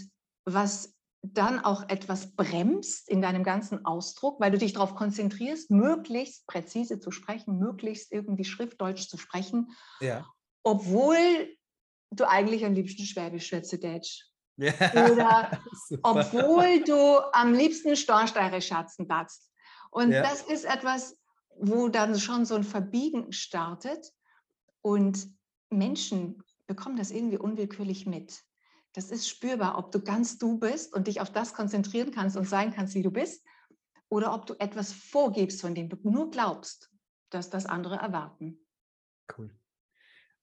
was 0.44 0.94
dann 1.22 1.58
auch 1.58 1.88
etwas 1.88 2.34
bremst 2.34 3.08
in 3.08 3.20
deinem 3.20 3.44
ganzen 3.44 3.84
Ausdruck, 3.84 4.40
weil 4.40 4.50
du 4.50 4.58
dich 4.58 4.72
darauf 4.72 4.94
konzentrierst, 4.94 5.70
möglichst 5.70 6.46
präzise 6.46 6.98
zu 6.98 7.10
sprechen, 7.10 7.58
möglichst 7.58 8.12
irgendwie 8.12 8.44
Schriftdeutsch 8.44 9.08
zu 9.08 9.18
sprechen, 9.18 9.72
ja. 10.00 10.26
obwohl 10.62 11.18
du 12.10 12.28
eigentlich 12.28 12.64
am 12.64 12.74
liebsten 12.74 13.04
Schwäbisch 13.04 13.48
schwätze 13.48 13.78
Deutsch 13.78 14.30
ja, 14.60 14.72
Oder 15.10 15.58
obwohl 16.02 16.82
du 16.84 17.18
am 17.32 17.54
liebsten 17.54 17.96
Stornsteire 17.96 18.60
schatzen 18.60 19.08
darfst. 19.08 19.50
Und 19.90 20.12
ja. 20.12 20.22
das 20.22 20.42
ist 20.42 20.64
etwas, 20.64 21.16
wo 21.56 21.88
dann 21.88 22.18
schon 22.18 22.44
so 22.44 22.56
ein 22.56 22.64
Verbiegen 22.64 23.32
startet 23.32 24.12
und 24.82 25.28
Menschen 25.70 26.42
bekommen 26.70 26.96
das 26.96 27.10
irgendwie 27.10 27.36
unwillkürlich 27.36 28.06
mit. 28.06 28.44
Das 28.92 29.10
ist 29.10 29.28
spürbar, 29.28 29.76
ob 29.76 29.90
du 29.90 30.00
ganz 30.00 30.38
du 30.38 30.56
bist 30.56 30.94
und 30.94 31.08
dich 31.08 31.20
auf 31.20 31.32
das 31.32 31.52
konzentrieren 31.52 32.12
kannst 32.12 32.36
und 32.36 32.48
sein 32.48 32.72
kannst, 32.72 32.94
wie 32.94 33.02
du 33.02 33.10
bist, 33.10 33.44
oder 34.08 34.32
ob 34.32 34.46
du 34.46 34.54
etwas 34.60 34.92
vorgibst, 34.92 35.60
von 35.60 35.74
dem 35.74 35.88
du 35.88 35.96
nur 36.08 36.30
glaubst, 36.30 36.88
dass 37.30 37.50
das 37.50 37.66
andere 37.66 37.96
erwarten. 37.96 38.64
Cool. 39.36 39.50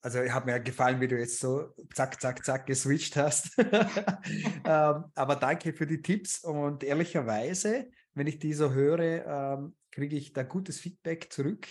Also 0.02 0.20
hat 0.20 0.46
mir 0.46 0.60
gefallen, 0.60 1.00
wie 1.00 1.08
du 1.08 1.18
jetzt 1.18 1.40
so 1.40 1.74
zack, 1.96 2.20
zack, 2.20 2.44
zack 2.44 2.66
geswitcht 2.66 3.16
hast. 3.16 3.58
ähm, 3.58 5.06
aber 5.16 5.38
danke 5.40 5.72
für 5.72 5.88
die 5.88 6.02
Tipps 6.02 6.44
und 6.44 6.84
ehrlicherweise, 6.84 7.90
wenn 8.14 8.28
ich 8.28 8.40
die 8.40 8.54
so 8.54 8.72
höre, 8.72 9.26
ähm, 9.26 9.78
kriege 9.92 10.18
ich 10.18 10.34
da 10.34 10.44
gutes 10.44 10.78
Feedback 10.82 11.32
zurück. 11.32 11.70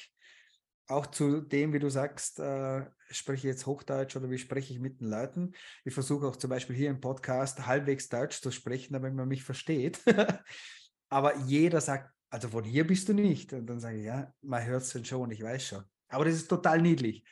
Auch 0.88 1.06
zu 1.06 1.40
dem, 1.40 1.72
wie 1.72 1.80
du 1.80 1.90
sagst, 1.90 2.38
äh, 2.38 2.84
spreche 3.10 3.48
ich 3.48 3.54
jetzt 3.54 3.66
Hochdeutsch 3.66 4.16
oder 4.16 4.30
wie 4.30 4.38
spreche 4.38 4.72
ich 4.72 4.78
mit 4.78 5.00
den 5.00 5.08
Leuten. 5.08 5.52
Ich 5.84 5.94
versuche 5.94 6.26
auch 6.26 6.36
zum 6.36 6.50
Beispiel 6.50 6.76
hier 6.76 6.90
im 6.90 7.00
Podcast 7.00 7.66
halbwegs 7.66 8.08
Deutsch 8.08 8.40
zu 8.40 8.50
sprechen, 8.52 8.92
damit 8.92 9.14
man 9.14 9.26
mich 9.26 9.42
versteht. 9.42 10.00
aber 11.08 11.36
jeder 11.38 11.80
sagt, 11.80 12.12
also 12.30 12.48
von 12.48 12.64
hier 12.64 12.86
bist 12.86 13.08
du 13.08 13.14
nicht. 13.14 13.52
Und 13.52 13.66
dann 13.66 13.80
sage 13.80 13.98
ich, 13.98 14.04
ja, 14.04 14.32
man 14.42 14.64
hört 14.64 14.82
es 14.82 15.08
schon, 15.08 15.30
ich 15.30 15.42
weiß 15.42 15.66
schon. 15.66 15.84
Aber 16.08 16.24
das 16.24 16.34
ist 16.34 16.48
total 16.48 16.80
niedlich. 16.80 17.24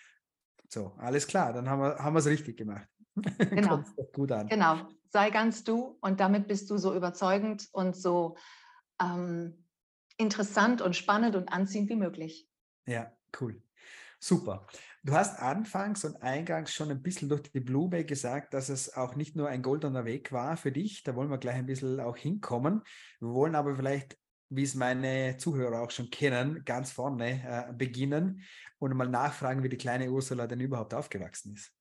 So, 0.68 0.92
alles 0.98 1.26
klar, 1.26 1.52
dann 1.52 1.68
haben 1.68 1.82
wir 1.82 1.96
haben 1.98 2.16
es 2.16 2.26
richtig 2.26 2.56
gemacht. 2.56 2.88
Genau. 3.38 3.84
gut 4.12 4.32
an. 4.32 4.48
Genau, 4.48 4.88
sei 5.12 5.30
ganz 5.30 5.62
du 5.62 5.96
und 6.00 6.18
damit 6.18 6.48
bist 6.48 6.68
du 6.70 6.78
so 6.78 6.92
überzeugend 6.96 7.68
und 7.70 7.94
so 7.94 8.36
ähm, 9.00 9.64
interessant 10.16 10.82
und 10.82 10.96
spannend 10.96 11.36
und 11.36 11.52
anziehend 11.52 11.90
wie 11.90 11.96
möglich. 11.96 12.48
Ja, 12.86 13.13
cool. 13.40 13.62
Super. 14.18 14.66
Du 15.02 15.12
hast 15.12 15.38
anfangs 15.38 16.04
und 16.04 16.22
eingangs 16.22 16.72
schon 16.72 16.90
ein 16.90 17.02
bisschen 17.02 17.28
durch 17.28 17.42
die 17.42 17.60
Blume 17.60 18.04
gesagt, 18.04 18.54
dass 18.54 18.70
es 18.70 18.96
auch 18.96 19.16
nicht 19.16 19.36
nur 19.36 19.48
ein 19.48 19.60
goldener 19.62 20.06
Weg 20.06 20.32
war 20.32 20.56
für 20.56 20.72
dich. 20.72 21.02
Da 21.02 21.14
wollen 21.14 21.30
wir 21.30 21.38
gleich 21.38 21.56
ein 21.56 21.66
bisschen 21.66 22.00
auch 22.00 22.16
hinkommen. 22.16 22.82
Wir 23.20 23.28
wollen 23.28 23.54
aber 23.54 23.76
vielleicht 23.76 24.16
wie 24.50 24.62
es 24.62 24.74
meine 24.74 25.36
Zuhörer 25.36 25.82
auch 25.82 25.90
schon 25.90 26.10
kennen, 26.10 26.64
ganz 26.64 26.92
vorne 26.92 27.68
äh, 27.68 27.72
beginnen 27.72 28.42
und 28.78 28.94
mal 28.94 29.08
nachfragen, 29.08 29.62
wie 29.62 29.68
die 29.68 29.76
kleine 29.76 30.10
Ursula 30.10 30.46
denn 30.46 30.60
überhaupt 30.60 30.94
aufgewachsen 30.94 31.54
ist. 31.54 31.72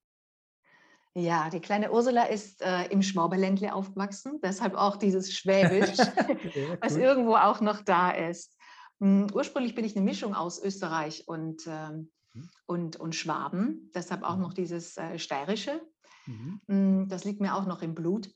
Ja, 1.15 1.49
die 1.49 1.59
kleine 1.59 1.91
Ursula 1.91 2.23
ist 2.23 2.61
äh, 2.63 2.85
im 2.85 3.03
Schwauberländle 3.03 3.73
aufgewachsen, 3.73 4.39
deshalb 4.41 4.73
auch 4.73 4.95
dieses 4.95 5.31
Schwäbisch, 5.31 5.97
ja, 5.97 6.77
was 6.81 6.95
irgendwo 6.95 7.35
auch 7.35 7.61
noch 7.61 7.81
da 7.83 8.11
ist. 8.11 8.57
Hm, 9.03 9.27
ursprünglich 9.33 9.75
bin 9.75 9.83
ich 9.83 9.97
eine 9.97 10.05
Mischung 10.05 10.33
aus 10.33 10.63
Österreich 10.63 11.27
und, 11.27 11.67
ähm, 11.67 12.09
mhm. 12.33 12.49
und, 12.65 12.95
und 12.95 13.15
Schwaben, 13.15 13.91
deshalb 13.93 14.23
auch 14.23 14.37
mhm. 14.37 14.43
noch 14.43 14.53
dieses 14.53 14.95
äh, 14.95 15.19
Steirische. 15.19 15.81
Mhm. 16.25 16.61
Um, 16.67 17.09
das 17.09 17.25
liegt 17.25 17.41
mir 17.41 17.53
auch 17.53 17.65
noch 17.65 17.81
im 17.81 17.95
Blut. 17.95 18.33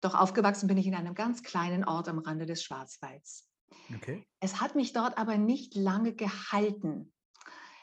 Doch 0.00 0.14
aufgewachsen 0.14 0.68
bin 0.68 0.78
ich 0.78 0.86
in 0.86 0.94
einem 0.94 1.14
ganz 1.14 1.42
kleinen 1.42 1.84
Ort 1.84 2.08
am 2.08 2.18
Rande 2.18 2.46
des 2.46 2.64
Schwarzwalds. 2.64 3.50
Okay. 3.94 4.26
Es 4.40 4.58
hat 4.58 4.74
mich 4.74 4.94
dort 4.94 5.18
aber 5.18 5.36
nicht 5.36 5.74
lange 5.74 6.14
gehalten. 6.14 7.12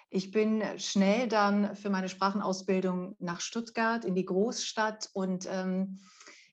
Ich 0.09 0.31
bin 0.31 0.63
schnell 0.77 1.27
dann 1.27 1.75
für 1.75 1.91
meine 1.91 2.09
Sprachenausbildung 2.09 3.15
nach 3.19 3.41
Stuttgart 3.41 4.05
in 4.05 4.15
die 4.15 4.25
Großstadt 4.25 5.11
und 5.13 5.47
ähm, 5.51 5.99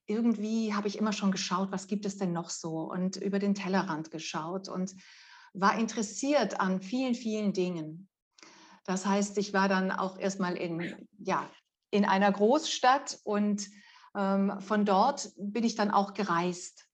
irgendwie 0.05 0.75
habe 0.75 0.87
ich 0.87 0.99
immer 0.99 1.13
schon 1.13 1.31
geschaut, 1.31 1.71
was 1.71 1.87
gibt 1.87 2.05
es 2.05 2.17
denn 2.17 2.33
noch 2.33 2.51
so 2.51 2.81
und 2.91 3.15
über 3.15 3.39
den 3.39 3.55
Tellerrand 3.55 4.11
geschaut 4.11 4.69
und 4.69 4.93
war 5.53 5.77
interessiert 5.77 6.59
an 6.59 6.81
vielen, 6.81 7.15
vielen 7.15 7.53
Dingen. 7.53 8.09
Das 8.85 9.05
heißt, 9.05 9.37
ich 9.37 9.53
war 9.53 9.69
dann 9.69 9.91
auch 9.91 10.17
erstmal 10.17 10.57
in, 10.57 11.07
ja, 11.19 11.49
in 11.91 12.05
einer 12.05 12.31
Großstadt 12.31 13.19
und 13.23 13.67
ähm, 14.15 14.59
von 14.61 14.85
dort 14.85 15.31
bin 15.37 15.63
ich 15.63 15.75
dann 15.75 15.91
auch 15.91 16.13
gereist. 16.13 16.87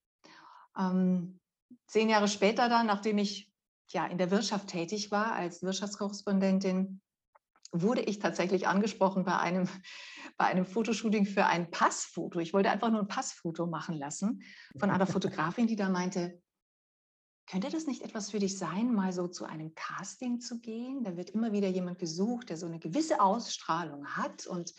Ähm, 0.77 1.39
zehn 1.87 2.09
Jahre 2.09 2.27
später 2.27 2.69
dann, 2.69 2.87
nachdem 2.87 3.17
ich 3.17 3.51
ja 3.89 4.05
in 4.05 4.17
der 4.17 4.31
Wirtschaft 4.31 4.67
tätig 4.67 5.11
war 5.11 5.31
als 5.33 5.63
Wirtschaftskorrespondentin, 5.63 7.01
wurde 7.71 8.01
ich 8.01 8.19
tatsächlich 8.19 8.67
angesprochen 8.67 9.23
bei 9.23 9.37
einem, 9.37 9.67
bei 10.37 10.45
einem 10.45 10.65
Fotoshooting 10.65 11.25
für 11.25 11.45
ein 11.45 11.69
Passfoto. 11.71 12.39
Ich 12.39 12.53
wollte 12.53 12.69
einfach 12.69 12.89
nur 12.89 13.01
ein 13.01 13.07
Passfoto 13.07 13.67
machen 13.67 13.95
lassen 13.95 14.41
von 14.79 14.89
einer 14.89 15.07
Fotografin, 15.07 15.67
die 15.67 15.75
da 15.75 15.89
meinte, 15.89 16.41
könnte 17.48 17.70
das 17.70 17.88
nicht 17.88 18.01
etwas 18.01 18.32
für 18.32 18.39
dich 18.39 18.58
sein, 18.58 18.94
mal 18.94 19.13
so 19.13 19.27
zu 19.27 19.46
einem 19.46 19.74
Casting 19.74 20.39
zu 20.39 20.60
gehen? 20.60 21.04
Da 21.04 21.16
wird 21.16 21.30
immer 21.32 21.54
wieder 21.54 21.70
jemand 21.70 21.98
gesucht, 21.98 22.50
der 22.50 22.58
so 22.58 22.66
eine 22.66 22.80
gewisse 22.80 23.22
Ausstrahlung 23.22 24.06
hat 24.06 24.46
und 24.46 24.74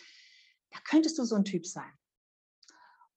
da 0.71 0.79
könntest 0.85 1.19
du 1.19 1.25
so 1.25 1.35
ein 1.35 1.45
Typ 1.45 1.67
sein. 1.67 1.91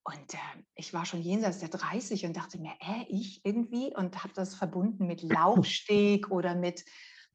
Und 0.04 0.34
äh, 0.34 0.64
ich 0.76 0.94
war 0.94 1.06
schon 1.06 1.22
jenseits 1.22 1.60
der 1.60 1.70
30 1.70 2.26
und 2.26 2.36
dachte 2.36 2.60
mir, 2.60 2.74
äh, 2.80 3.06
ich 3.10 3.46
irgendwie 3.46 3.94
und 3.96 4.24
habe 4.24 4.34
das 4.34 4.56
verbunden 4.56 5.06
mit 5.06 5.22
Laufsteg 5.22 6.32
oder 6.32 6.56
mit 6.56 6.86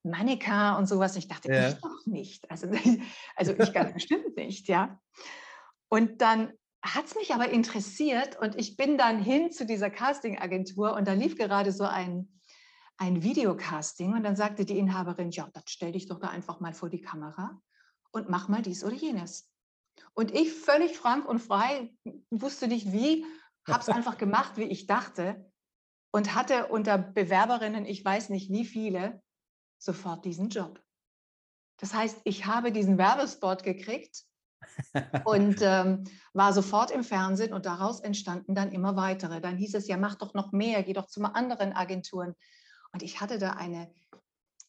Mannequin 0.03 0.77
und 0.79 0.89
sowas. 0.89 1.17
Ich 1.17 1.29
dachte, 1.29 1.53
ja. 1.53 1.69
ich 1.69 1.75
doch 1.75 2.07
nicht. 2.07 2.51
Also, 2.51 2.69
also 3.37 3.53
ich 3.53 3.73
ganz 3.73 3.93
bestimmt 3.93 4.37
nicht, 4.37 4.69
ja. 4.69 5.01
Und 5.89 6.23
dann 6.23 6.53
hat 6.95 7.07
es 7.07 7.14
mich 7.14 7.35
aber 7.35 7.50
interessiert 7.50 8.38
und 8.40 8.57
ich 8.57 8.76
bin 8.76 8.99
dann 8.99 9.23
hin 9.23 9.50
zu 9.50 9.66
dieser 9.66 9.90
Castingagentur 9.90 10.95
und 10.95 11.09
da 11.09 11.12
lief 11.12 11.37
gerade 11.37 11.73
so 11.73 11.85
ein, 11.85 12.28
ein 12.97 13.23
Videocasting 13.23 14.14
und 14.14 14.23
dann 14.23 14.37
sagte 14.37 14.64
die 14.64 14.78
Inhaberin, 14.78 15.31
ja, 15.31 15.49
das 15.52 15.64
stell 15.66 15.93
dich 15.93 16.07
doch 16.07 16.21
da 16.21 16.28
einfach 16.28 16.61
mal 16.61 16.75
vor 16.75 16.88
die 16.88 17.00
Kamera 17.00 17.61
und 18.12 18.28
mach 18.28 18.49
mal 18.49 18.62
dies 18.62 18.85
oder 18.85 18.95
jenes. 18.95 19.50
Und 20.14 20.33
ich 20.33 20.52
völlig 20.52 20.97
frank 20.97 21.26
und 21.26 21.40
frei, 21.40 21.95
wusste 22.31 22.69
nicht 22.69 22.93
wie, 22.93 23.25
habe 23.66 23.81
es 23.81 23.88
einfach 23.88 24.19
gemacht, 24.19 24.57
wie 24.57 24.64
ich 24.64 24.87
dachte 24.87 25.50
und 26.12 26.35
hatte 26.35 26.69
unter 26.69 26.99
Bewerberinnen, 26.99 27.85
ich 27.85 28.05
weiß 28.05 28.28
nicht 28.28 28.50
wie 28.50 28.64
viele, 28.64 29.23
sofort 29.78 30.25
diesen 30.25 30.50
Job. 30.50 30.83
Das 31.78 31.95
heißt, 31.95 32.21
ich 32.25 32.47
habe 32.47 32.73
diesen 32.73 32.97
Werbespot 32.97 33.62
gekriegt 33.62 34.25
und 35.25 35.59
ähm, 35.61 36.05
war 36.33 36.53
sofort 36.53 36.91
im 36.91 37.05
Fernsehen 37.05 37.53
und 37.53 37.67
daraus 37.67 38.01
entstanden 38.01 38.55
dann 38.55 38.73
immer 38.73 38.97
weitere. 38.97 39.41
Dann 39.41 39.57
hieß 39.57 39.75
es 39.75 39.89
ja, 39.89 39.97
mach 39.97 40.17
doch 40.17 40.35
noch 40.35 40.53
mehr, 40.53 40.83
geh 40.83 40.93
doch 40.93 41.07
zu 41.07 41.23
anderen 41.23 41.73
Agenturen. 41.73 42.35
Und 42.93 43.03
ich 43.03 43.21
hatte 43.21 43.39
da 43.39 43.53
eine, 43.53 43.93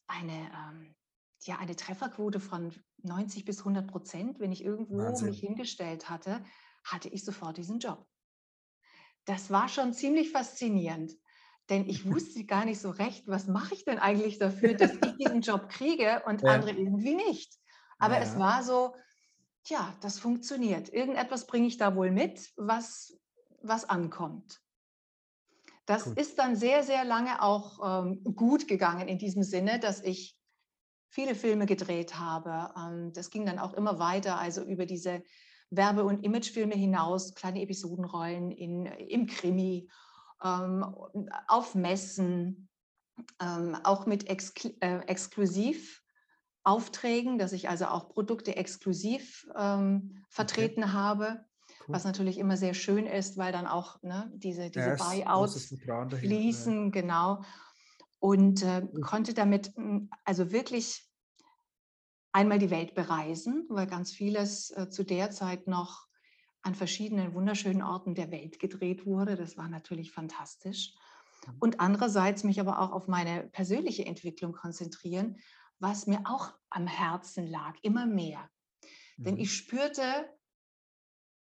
eine, 0.08 0.34
ähm, 0.34 0.96
ja, 1.44 1.58
eine 1.58 1.76
Trefferquote 1.76 2.40
von 2.40 2.74
90 3.04 3.46
bis 3.46 3.60
100 3.60 3.88
Prozent. 3.88 4.40
Wenn 4.40 4.52
ich 4.52 4.64
irgendwo 4.64 4.98
Wahnsinn. 4.98 5.30
mich 5.30 5.40
hingestellt 5.40 6.10
hatte, 6.10 6.44
hatte 6.84 7.10
ich 7.10 7.24
sofort 7.24 7.58
diesen 7.58 7.80
Job. 7.80 8.06
Das 9.26 9.52
war 9.52 9.68
schon 9.68 9.94
ziemlich 9.94 10.32
faszinierend, 10.32 11.14
denn 11.70 11.88
ich 11.88 12.06
wusste 12.12 12.46
gar 12.46 12.66
nicht 12.66 12.80
so 12.80 12.90
recht, 12.90 13.28
was 13.28 13.48
mache 13.48 13.74
ich 13.74 13.86
denn 13.86 14.00
eigentlich 14.00 14.40
dafür, 14.40 14.74
dass 14.74 14.94
ich 14.94 15.18
diesen 15.18 15.42
Job 15.42 15.70
kriege 15.70 16.24
und 16.26 16.42
ja. 16.42 16.50
andere 16.50 16.72
irgendwie 16.72 17.16
nicht. 17.16 17.58
Aber 18.00 18.16
ja. 18.16 18.22
es 18.22 18.38
war 18.38 18.64
so, 18.64 18.96
ja, 19.70 19.96
das 20.02 20.20
funktioniert. 20.20 20.90
Irgendetwas 20.90 21.48
bringe 21.48 21.68
ich 21.68 21.78
da 21.78 21.96
wohl 21.96 22.12
mit, 22.12 22.52
was, 22.56 23.18
was 23.62 23.86
ankommt. 23.86 24.62
Das 25.86 26.04
gut. 26.04 26.18
ist 26.18 26.38
dann 26.38 26.56
sehr, 26.56 26.84
sehr 26.84 27.06
lange 27.06 27.42
auch 27.42 28.06
ähm, 28.06 28.24
gut 28.36 28.68
gegangen 28.68 29.08
in 29.08 29.18
diesem 29.18 29.44
Sinne, 29.44 29.80
dass 29.80 30.02
ich 30.02 30.38
viele 31.10 31.34
Filme 31.34 31.66
gedreht 31.66 32.20
habe. 32.20 32.74
Ähm, 32.78 33.14
das 33.14 33.30
ging 33.30 33.46
dann 33.46 33.60
auch 33.60 33.74
immer 33.74 33.98
weiter, 33.98 34.38
also 34.38 34.64
über 34.64 34.86
diese 34.86 35.24
Werbe- 35.70 36.04
und 36.04 36.24
Imagefilme 36.24 36.76
hinaus, 36.76 37.34
kleine 37.36 37.62
Episodenrollen 37.62 38.52
in, 38.52 38.86
im 38.86 39.28
Krimi, 39.28 39.90
ähm, 40.44 40.84
auf 41.48 41.76
Messen, 41.76 42.70
ähm, 43.42 43.76
auch 43.84 44.06
mit 44.06 44.30
Exkl 44.30 44.76
äh, 44.82 45.00
exklusiv 45.08 46.04
Aufträgen, 46.68 47.38
dass 47.38 47.54
ich 47.54 47.70
also 47.70 47.86
auch 47.86 48.10
Produkte 48.10 48.58
exklusiv 48.58 49.48
ähm, 49.58 50.26
vertreten 50.30 50.84
okay. 50.84 50.92
habe, 50.92 51.46
cool. 51.88 51.96
was 51.96 52.04
natürlich 52.04 52.38
immer 52.38 52.58
sehr 52.58 52.74
schön 52.74 53.06
ist, 53.06 53.38
weil 53.38 53.54
dann 53.54 53.68
auch 53.68 54.04
ne, 54.04 54.30
diese, 54.36 54.70
diese 54.70 54.90
ja, 54.90 54.96
Buyouts 54.96 55.74
fließen, 56.20 56.86
ja. 56.86 56.90
genau. 56.90 57.42
Und 58.20 58.64
äh, 58.64 58.86
konnte 59.02 59.34
damit 59.34 59.72
hm, 59.76 60.10
also 60.26 60.52
wirklich 60.52 61.10
einmal 62.34 62.60
die 62.60 62.70
Welt 62.70 62.96
bereisen, 62.96 63.66
weil 63.70 63.88
ganz 63.88 64.12
vieles 64.12 64.72
äh, 64.72 64.90
zu 64.90 65.06
der 65.06 65.32
Zeit 65.32 65.68
noch 65.68 66.08
an 66.64 66.76
verschiedenen 66.76 67.34
wunderschönen 67.34 67.82
Orten 67.82 68.14
der 68.14 68.30
Welt 68.30 68.60
gedreht 68.60 69.06
wurde. 69.06 69.38
Das 69.38 69.56
war 69.56 69.70
natürlich 69.70 70.12
fantastisch. 70.12 70.94
Mhm. 71.46 71.54
Und 71.60 71.80
andererseits 71.80 72.44
mich 72.44 72.60
aber 72.60 72.82
auch 72.82 72.92
auf 72.92 73.08
meine 73.08 73.44
persönliche 73.44 74.06
Entwicklung 74.06 74.52
konzentrieren 74.52 75.38
was 75.80 76.08
mir 76.08 76.22
auch 76.26 76.54
am 76.70 76.88
Herzen 76.88 77.48
lag, 77.48 77.76
immer 77.82 78.06
mehr. 78.06 78.50
Mhm. 79.18 79.24
Denn 79.24 79.38
ich 79.38 79.54
spürte, 79.54 80.02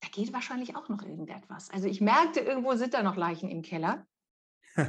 da 0.02 0.08
geht 0.12 0.34
wahrscheinlich 0.34 0.76
auch 0.76 0.90
noch 0.90 1.04
irgendetwas. 1.04 1.70
Also 1.70 1.88
ich 1.88 2.02
merkte, 2.02 2.40
irgendwo 2.40 2.76
sind 2.76 2.94
da 2.94 3.04
noch 3.04 3.16
Leichen 3.16 3.50
im 3.50 3.62
Keller. 3.62 4.06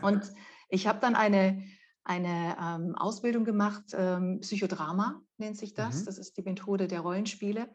Und 0.03 0.23
ich 0.69 0.87
habe 0.87 1.01
dann 1.01 1.15
eine, 1.15 1.62
eine 2.05 2.57
ähm, 2.61 2.95
Ausbildung 2.95 3.45
gemacht, 3.45 3.85
ähm, 3.93 4.40
Psychodrama 4.40 5.21
nennt 5.37 5.59
sich 5.59 5.75
das. 5.75 6.01
Mhm. 6.01 6.05
Das 6.07 6.18
ist 6.18 6.37
die 6.37 6.42
Methode 6.42 6.88
der 6.88 7.01
Rollenspiele. 7.01 7.68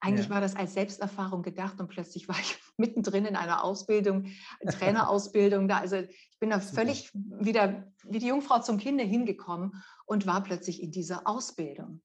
Eigentlich 0.00 0.28
ja. 0.28 0.34
war 0.34 0.40
das 0.40 0.54
als 0.54 0.74
Selbsterfahrung 0.74 1.42
gedacht 1.42 1.80
und 1.80 1.88
plötzlich 1.88 2.28
war 2.28 2.38
ich 2.38 2.56
mittendrin 2.78 3.26
in 3.26 3.36
einer 3.36 3.62
Ausbildung, 3.62 4.26
Trainerausbildung 4.66 5.68
da. 5.68 5.78
Also 5.78 5.96
ich 5.96 6.38
bin 6.38 6.50
da 6.50 6.60
völlig 6.60 7.10
wieder 7.12 7.92
wie 8.04 8.18
die 8.18 8.28
Jungfrau 8.28 8.60
zum 8.60 8.78
Kinde 8.78 9.04
hingekommen 9.04 9.82
und 10.06 10.26
war 10.26 10.42
plötzlich 10.42 10.82
in 10.82 10.92
dieser 10.92 11.26
Ausbildung. 11.26 12.00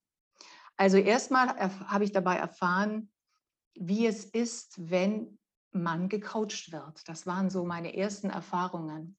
Also 0.76 0.98
erstmal 0.98 1.48
habe 1.88 2.04
ich 2.04 2.12
dabei 2.12 2.36
erfahren, 2.36 3.12
wie 3.76 4.08
es 4.08 4.26
ist, 4.26 4.90
wenn 4.90 5.38
man 5.72 6.10
gecoacht 6.10 6.72
wird. 6.72 7.08
Das 7.08 7.26
waren 7.26 7.50
so 7.50 7.64
meine 7.64 7.96
ersten 7.96 8.30
Erfahrungen. 8.30 9.18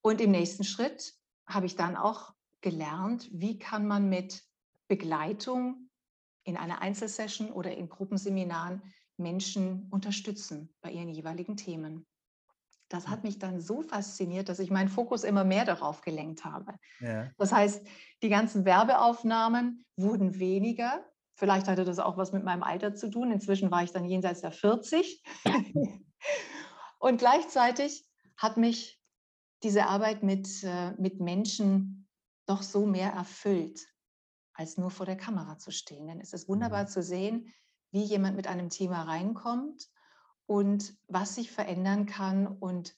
Und 0.00 0.20
im 0.20 0.30
nächsten 0.30 0.64
Schritt 0.64 1.14
habe 1.46 1.66
ich 1.66 1.76
dann 1.76 1.96
auch 1.96 2.32
gelernt, 2.60 3.28
wie 3.32 3.58
kann 3.58 3.86
man 3.86 4.08
mit 4.08 4.42
Begleitung 4.88 5.90
in 6.44 6.56
einer 6.56 6.80
Einzelsession 6.80 7.50
oder 7.52 7.76
in 7.76 7.88
Gruppenseminaren 7.88 8.82
Menschen 9.20 9.88
unterstützen 9.90 10.74
bei 10.80 10.90
ihren 10.90 11.08
jeweiligen 11.08 11.56
Themen. 11.56 12.06
Das 12.88 13.06
hat 13.06 13.22
mich 13.22 13.38
dann 13.38 13.60
so 13.60 13.82
fasziniert, 13.82 14.48
dass 14.48 14.58
ich 14.58 14.70
meinen 14.70 14.88
Fokus 14.88 15.22
immer 15.22 15.44
mehr 15.44 15.64
darauf 15.64 16.00
gelenkt 16.00 16.44
habe. 16.44 16.74
Ja. 16.98 17.30
Das 17.38 17.52
heißt, 17.52 17.86
die 18.22 18.28
ganzen 18.28 18.64
Werbeaufnahmen 18.64 19.84
wurden 19.96 20.38
weniger. 20.40 21.04
Vielleicht 21.34 21.68
hatte 21.68 21.84
das 21.84 22.00
auch 22.00 22.16
was 22.16 22.32
mit 22.32 22.42
meinem 22.42 22.64
Alter 22.64 22.94
zu 22.94 23.08
tun. 23.08 23.30
Inzwischen 23.30 23.70
war 23.70 23.84
ich 23.84 23.92
dann 23.92 24.04
jenseits 24.04 24.40
der 24.40 24.50
40. 24.50 25.22
Und 26.98 27.18
gleichzeitig 27.18 28.04
hat 28.36 28.56
mich 28.56 29.00
diese 29.62 29.86
Arbeit 29.86 30.22
mit, 30.22 30.48
äh, 30.64 30.92
mit 30.98 31.20
Menschen 31.20 32.08
doch 32.46 32.62
so 32.62 32.86
mehr 32.86 33.12
erfüllt 33.12 33.86
als 34.54 34.76
nur 34.76 34.90
vor 34.90 35.06
der 35.06 35.16
Kamera 35.16 35.58
zu 35.58 35.70
stehen. 35.70 36.06
Denn 36.06 36.20
es 36.20 36.34
ist 36.34 36.48
wunderbar 36.48 36.82
mhm. 36.82 36.88
zu 36.88 37.02
sehen, 37.02 37.54
wie 37.90 38.02
jemand 38.02 38.36
mit 38.36 38.46
einem 38.46 38.70
Thema 38.70 39.02
reinkommt 39.02 39.88
und 40.46 40.96
was 41.08 41.34
sich 41.34 41.50
verändern 41.50 42.06
kann 42.06 42.46
und 42.46 42.96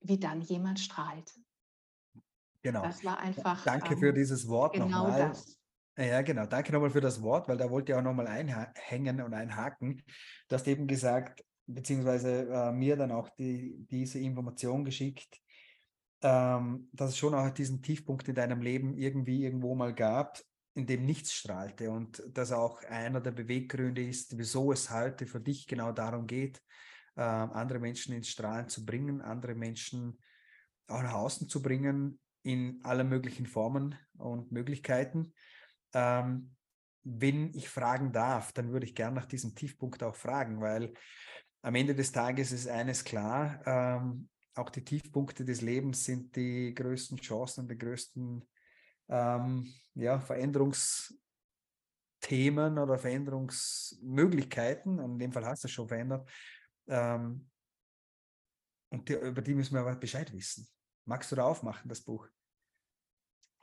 wie 0.00 0.18
dann 0.18 0.40
jemand 0.40 0.80
strahlt. 0.80 1.32
Genau. 2.62 2.82
Das 2.82 3.04
war 3.04 3.18
einfach. 3.18 3.62
Danke 3.64 3.94
ähm, 3.94 4.00
für 4.00 4.12
dieses 4.12 4.48
Wort 4.48 4.74
genau 4.74 5.04
nochmal. 5.04 5.28
Das. 5.28 5.60
Ja, 5.96 6.22
genau. 6.22 6.46
Danke 6.46 6.72
nochmal 6.72 6.90
für 6.90 7.00
das 7.00 7.22
Wort, 7.22 7.46
weil 7.48 7.56
da 7.56 7.70
wollte 7.70 7.92
ich 7.92 7.98
auch 7.98 8.02
nochmal 8.02 8.26
einhängen 8.26 9.20
und 9.20 9.34
einhaken. 9.34 10.02
Du 10.48 10.56
hast 10.56 10.66
eben 10.66 10.86
gesagt, 10.86 11.44
beziehungsweise 11.66 12.48
äh, 12.50 12.72
mir 12.72 12.96
dann 12.96 13.12
auch 13.12 13.28
die, 13.30 13.76
diese 13.90 14.18
Information 14.18 14.84
geschickt, 14.84 15.40
ähm, 16.22 16.88
dass 16.92 17.10
es 17.10 17.18
schon 17.18 17.34
auch 17.34 17.48
diesen 17.50 17.82
Tiefpunkt 17.82 18.28
in 18.28 18.34
deinem 18.34 18.60
Leben 18.60 18.96
irgendwie 18.96 19.44
irgendwo 19.44 19.74
mal 19.74 19.94
gab, 19.94 20.40
in 20.74 20.86
dem 20.86 21.04
nichts 21.04 21.32
strahlte 21.32 21.90
und 21.90 22.22
das 22.32 22.50
auch 22.52 22.82
einer 22.84 23.20
der 23.20 23.30
Beweggründe 23.30 24.04
ist, 24.04 24.36
wieso 24.36 24.72
es 24.72 24.90
heute 24.90 25.26
für 25.26 25.40
dich 25.40 25.66
genau 25.66 25.92
darum 25.92 26.26
geht, 26.26 26.60
äh, 27.16 27.22
andere 27.22 27.78
Menschen 27.78 28.14
ins 28.14 28.28
Strahlen 28.28 28.68
zu 28.68 28.84
bringen, 28.84 29.22
andere 29.22 29.54
Menschen 29.54 30.18
auch 30.88 31.02
nach 31.02 31.14
außen 31.14 31.48
zu 31.48 31.62
bringen 31.62 32.18
in 32.42 32.80
allen 32.82 33.08
möglichen 33.08 33.46
Formen 33.46 33.94
und 34.18 34.50
Möglichkeiten. 34.52 35.32
Ähm, 35.94 36.54
wenn 37.04 37.54
ich 37.54 37.68
fragen 37.68 38.12
darf, 38.12 38.52
dann 38.52 38.72
würde 38.72 38.86
ich 38.86 38.94
gerne 38.94 39.16
nach 39.16 39.26
diesem 39.26 39.54
Tiefpunkt 39.54 40.02
auch 40.02 40.16
fragen, 40.16 40.60
weil 40.60 40.92
am 41.62 41.74
Ende 41.74 41.94
des 41.94 42.12
Tages 42.12 42.52
ist 42.52 42.68
eines 42.68 43.04
klar, 43.04 43.62
ähm, 43.66 44.28
auch 44.54 44.70
die 44.70 44.84
Tiefpunkte 44.84 45.44
des 45.44 45.60
Lebens 45.60 46.04
sind 46.04 46.34
die 46.36 46.74
größten 46.74 47.18
Chancen 47.18 47.62
und 47.62 47.70
die 47.70 47.78
größten 47.78 48.44
ähm, 49.08 49.72
ja, 49.94 50.20
Veränderungsthemen 50.20 52.78
oder 52.78 52.98
Veränderungsmöglichkeiten, 52.98 54.98
in 54.98 55.18
dem 55.18 55.32
Fall 55.32 55.46
hast 55.46 55.64
du 55.64 55.68
es 55.68 55.72
schon 55.72 55.88
verändert, 55.88 56.28
ähm, 56.88 57.50
und 58.90 59.08
die, 59.08 59.14
über 59.14 59.42
die 59.42 59.54
müssen 59.54 59.74
wir 59.74 59.80
aber 59.80 59.96
Bescheid 59.96 60.32
wissen. 60.32 60.68
Magst 61.04 61.32
du 61.32 61.36
da 61.36 61.44
aufmachen, 61.44 61.88
das 61.88 62.00
Buch? 62.00 62.28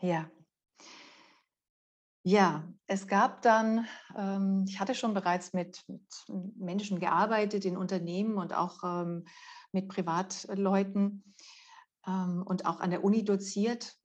Ja. 0.02 0.30
Ja, 2.24 2.68
es 2.86 3.08
gab 3.08 3.42
dann, 3.42 3.88
ähm, 4.16 4.66
ich 4.68 4.80
hatte 4.80 4.94
schon 4.94 5.14
bereits 5.14 5.54
mit, 5.54 5.84
mit, 5.88 6.04
Menschen 6.56 7.00
gearbeitet 7.00 7.66
in 7.66 7.78
Unternehmen 7.78 8.38
und 8.38 8.54
auch 8.54 8.84
ähm, 8.84 9.26
mit 9.72 9.88
Privatleuten 9.88 11.36
ähm, 12.06 12.44
und 12.46 12.66
auch 12.66 12.80
an 12.80 12.92
der 12.92 13.04
Uni 13.04 13.24
doziert 13.24 13.96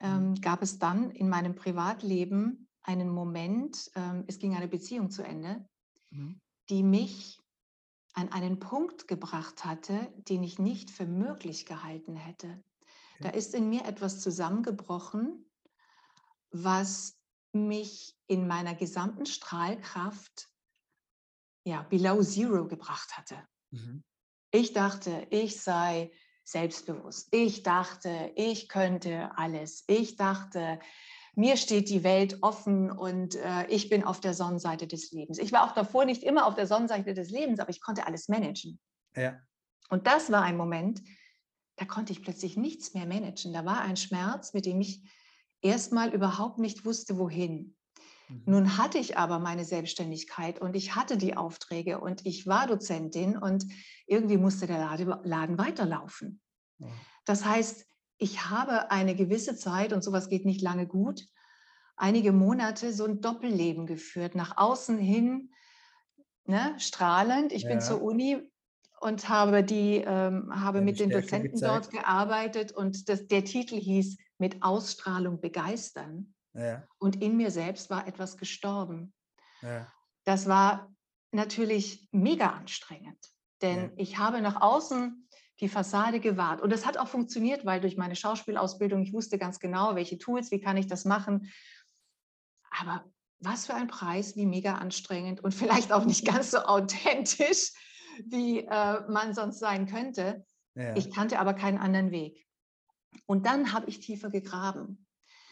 ähm, 0.00 0.30
mhm. 0.30 0.40
gab 0.40 0.62
es 0.62 0.78
dann 0.78 1.10
in 1.10 1.28
meinem 1.28 1.54
Privatleben 1.54 2.68
einen 2.82 3.08
Moment, 3.08 3.90
ähm, 3.94 4.24
es 4.26 4.38
ging 4.38 4.54
eine 4.54 4.68
Beziehung 4.68 5.10
zu 5.10 5.22
Ende, 5.22 5.68
mhm. 6.10 6.40
die 6.70 6.82
mich 6.82 7.40
an 8.14 8.32
einen 8.32 8.58
Punkt 8.58 9.06
gebracht 9.06 9.64
hatte, 9.64 10.12
den 10.16 10.42
ich 10.42 10.58
nicht 10.58 10.90
für 10.90 11.06
möglich 11.06 11.66
gehalten 11.66 12.16
hätte. 12.16 12.48
Okay. 12.48 13.22
Da 13.22 13.28
ist 13.30 13.54
in 13.54 13.68
mir 13.68 13.84
etwas 13.84 14.20
zusammengebrochen, 14.20 15.44
was 16.50 17.18
mich 17.52 18.16
in 18.26 18.46
meiner 18.46 18.74
gesamten 18.74 19.26
Strahlkraft 19.26 20.48
ja, 21.64 21.82
below 21.82 22.22
zero 22.22 22.66
gebracht 22.66 23.16
hatte. 23.16 23.46
Mhm. 23.70 24.02
Ich 24.50 24.72
dachte, 24.72 25.26
ich 25.30 25.60
sei 25.60 26.10
selbstbewusst. 26.50 27.28
Ich 27.30 27.62
dachte, 27.62 28.32
ich 28.34 28.68
könnte 28.68 29.30
alles. 29.36 29.84
Ich 29.86 30.16
dachte, 30.16 30.78
mir 31.34 31.56
steht 31.56 31.88
die 31.88 32.02
Welt 32.02 32.38
offen 32.42 32.90
und 32.90 33.36
äh, 33.36 33.66
ich 33.68 33.88
bin 33.88 34.02
auf 34.02 34.20
der 34.20 34.34
Sonnenseite 34.34 34.86
des 34.86 35.12
Lebens. 35.12 35.38
Ich 35.38 35.52
war 35.52 35.64
auch 35.64 35.74
davor 35.74 36.04
nicht 36.04 36.22
immer 36.22 36.46
auf 36.46 36.54
der 36.54 36.66
Sonnenseite 36.66 37.14
des 37.14 37.30
Lebens, 37.30 37.60
aber 37.60 37.70
ich 37.70 37.80
konnte 37.80 38.06
alles 38.06 38.28
managen. 38.28 38.80
Ja. 39.14 39.38
Und 39.88 40.06
das 40.06 40.32
war 40.32 40.42
ein 40.42 40.56
Moment, 40.56 41.00
da 41.76 41.84
konnte 41.84 42.12
ich 42.12 42.22
plötzlich 42.22 42.56
nichts 42.56 42.92
mehr 42.92 43.06
managen. 43.06 43.52
Da 43.52 43.64
war 43.64 43.82
ein 43.82 43.96
Schmerz, 43.96 44.52
mit 44.52 44.66
dem 44.66 44.80
ich 44.80 45.02
erstmal 45.60 46.12
überhaupt 46.12 46.58
nicht 46.58 46.84
wusste, 46.84 47.18
wohin. 47.18 47.76
Mhm. 48.28 48.42
Nun 48.46 48.78
hatte 48.78 48.98
ich 48.98 49.16
aber 49.16 49.38
meine 49.38 49.64
Selbstständigkeit 49.64 50.60
und 50.60 50.76
ich 50.76 50.94
hatte 50.94 51.16
die 51.16 51.36
Aufträge 51.36 52.00
und 52.00 52.24
ich 52.26 52.46
war 52.46 52.66
Dozentin 52.66 53.36
und 53.36 53.66
irgendwie 54.06 54.36
musste 54.36 54.66
der 54.66 54.78
Laden 54.78 55.58
weiterlaufen. 55.58 56.40
Ja. 56.78 56.88
Das 57.24 57.44
heißt, 57.44 57.86
ich 58.18 58.46
habe 58.50 58.90
eine 58.90 59.14
gewisse 59.14 59.56
Zeit, 59.56 59.92
und 59.92 60.02
sowas 60.02 60.28
geht 60.28 60.44
nicht 60.44 60.60
lange 60.60 60.86
gut, 60.86 61.24
einige 61.96 62.32
Monate 62.32 62.92
so 62.92 63.04
ein 63.04 63.20
Doppelleben 63.20 63.86
geführt, 63.86 64.34
nach 64.34 64.56
außen 64.56 64.98
hin 64.98 65.50
ne, 66.48 66.74
strahlend. 66.78 67.52
Ich 67.52 67.62
ja. 67.62 67.70
bin 67.70 67.80
zur 67.80 68.02
Uni 68.02 68.38
und 69.00 69.28
habe, 69.28 69.62
die, 69.62 70.02
ähm, 70.04 70.50
habe 70.52 70.80
mit 70.80 70.98
den 70.98 71.10
Dozenten 71.10 71.52
gezeigt. 71.52 71.72
dort 71.72 71.90
gearbeitet 71.90 72.72
und 72.72 73.08
das, 73.08 73.28
der 73.28 73.44
Titel 73.44 73.76
hieß 73.76 74.18
Mit 74.38 74.62
Ausstrahlung 74.62 75.40
begeistern. 75.40 76.34
Ja. 76.54 76.84
Und 76.98 77.22
in 77.22 77.36
mir 77.36 77.50
selbst 77.50 77.90
war 77.90 78.06
etwas 78.06 78.36
gestorben. 78.36 79.12
Ja. 79.62 79.90
Das 80.24 80.46
war 80.46 80.94
natürlich 81.32 82.08
mega 82.10 82.50
anstrengend, 82.50 83.18
denn 83.62 83.90
ja. 83.90 83.90
ich 83.96 84.18
habe 84.18 84.40
nach 84.40 84.60
außen 84.60 85.28
die 85.60 85.68
Fassade 85.68 86.20
gewahrt. 86.20 86.60
Und 86.60 86.70
das 86.70 86.86
hat 86.86 86.98
auch 86.98 87.08
funktioniert, 87.08 87.64
weil 87.64 87.80
durch 87.80 87.96
meine 87.96 88.16
Schauspielausbildung, 88.16 89.02
ich 89.02 89.12
wusste 89.12 89.38
ganz 89.38 89.58
genau, 89.58 89.94
welche 89.94 90.18
Tools, 90.18 90.50
wie 90.50 90.60
kann 90.60 90.76
ich 90.76 90.86
das 90.86 91.04
machen. 91.04 91.50
Aber 92.70 93.04
was 93.40 93.66
für 93.66 93.74
ein 93.74 93.88
Preis, 93.88 94.36
wie 94.36 94.46
mega 94.46 94.74
anstrengend 94.74 95.42
und 95.42 95.54
vielleicht 95.54 95.92
auch 95.92 96.04
nicht 96.04 96.26
ganz 96.26 96.52
so 96.52 96.58
authentisch, 96.58 97.72
wie 98.26 98.60
äh, 98.60 99.00
man 99.08 99.34
sonst 99.34 99.58
sein 99.58 99.86
könnte. 99.86 100.44
Ja. 100.74 100.94
Ich 100.96 101.10
kannte 101.12 101.38
aber 101.38 101.54
keinen 101.54 101.78
anderen 101.78 102.10
Weg. 102.10 102.46
Und 103.26 103.46
dann 103.46 103.72
habe 103.72 103.88
ich 103.88 104.00
tiefer 104.00 104.30
gegraben. 104.30 105.07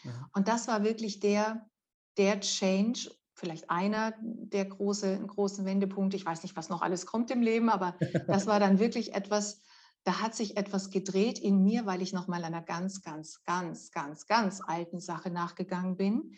Ja. 0.06 0.30
Und 0.32 0.48
das 0.48 0.68
war 0.68 0.84
wirklich 0.84 1.20
der, 1.20 1.68
der 2.16 2.40
Change, 2.40 3.10
vielleicht 3.34 3.70
einer 3.70 4.14
der 4.20 4.64
große, 4.64 5.18
großen 5.26 5.64
Wendepunkte. 5.64 6.16
Ich 6.16 6.24
weiß 6.24 6.42
nicht, 6.42 6.56
was 6.56 6.68
noch 6.68 6.82
alles 6.82 7.06
kommt 7.06 7.30
im 7.30 7.42
Leben, 7.42 7.68
aber 7.68 7.96
das 8.26 8.46
war 8.46 8.58
dann 8.60 8.78
wirklich 8.78 9.14
etwas, 9.14 9.60
da 10.04 10.20
hat 10.22 10.34
sich 10.34 10.56
etwas 10.56 10.90
gedreht 10.90 11.38
in 11.38 11.62
mir, 11.62 11.84
weil 11.84 12.00
ich 12.00 12.12
nochmal 12.12 12.44
einer 12.44 12.62
ganz, 12.62 13.02
ganz, 13.02 13.42
ganz, 13.44 13.90
ganz, 13.90 14.26
ganz 14.26 14.60
alten 14.66 15.00
Sache 15.00 15.30
nachgegangen 15.30 15.96
bin, 15.96 16.36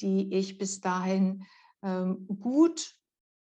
die 0.00 0.32
ich 0.34 0.56
bis 0.56 0.80
dahin 0.80 1.44
ähm, 1.82 2.26
gut 2.40 2.94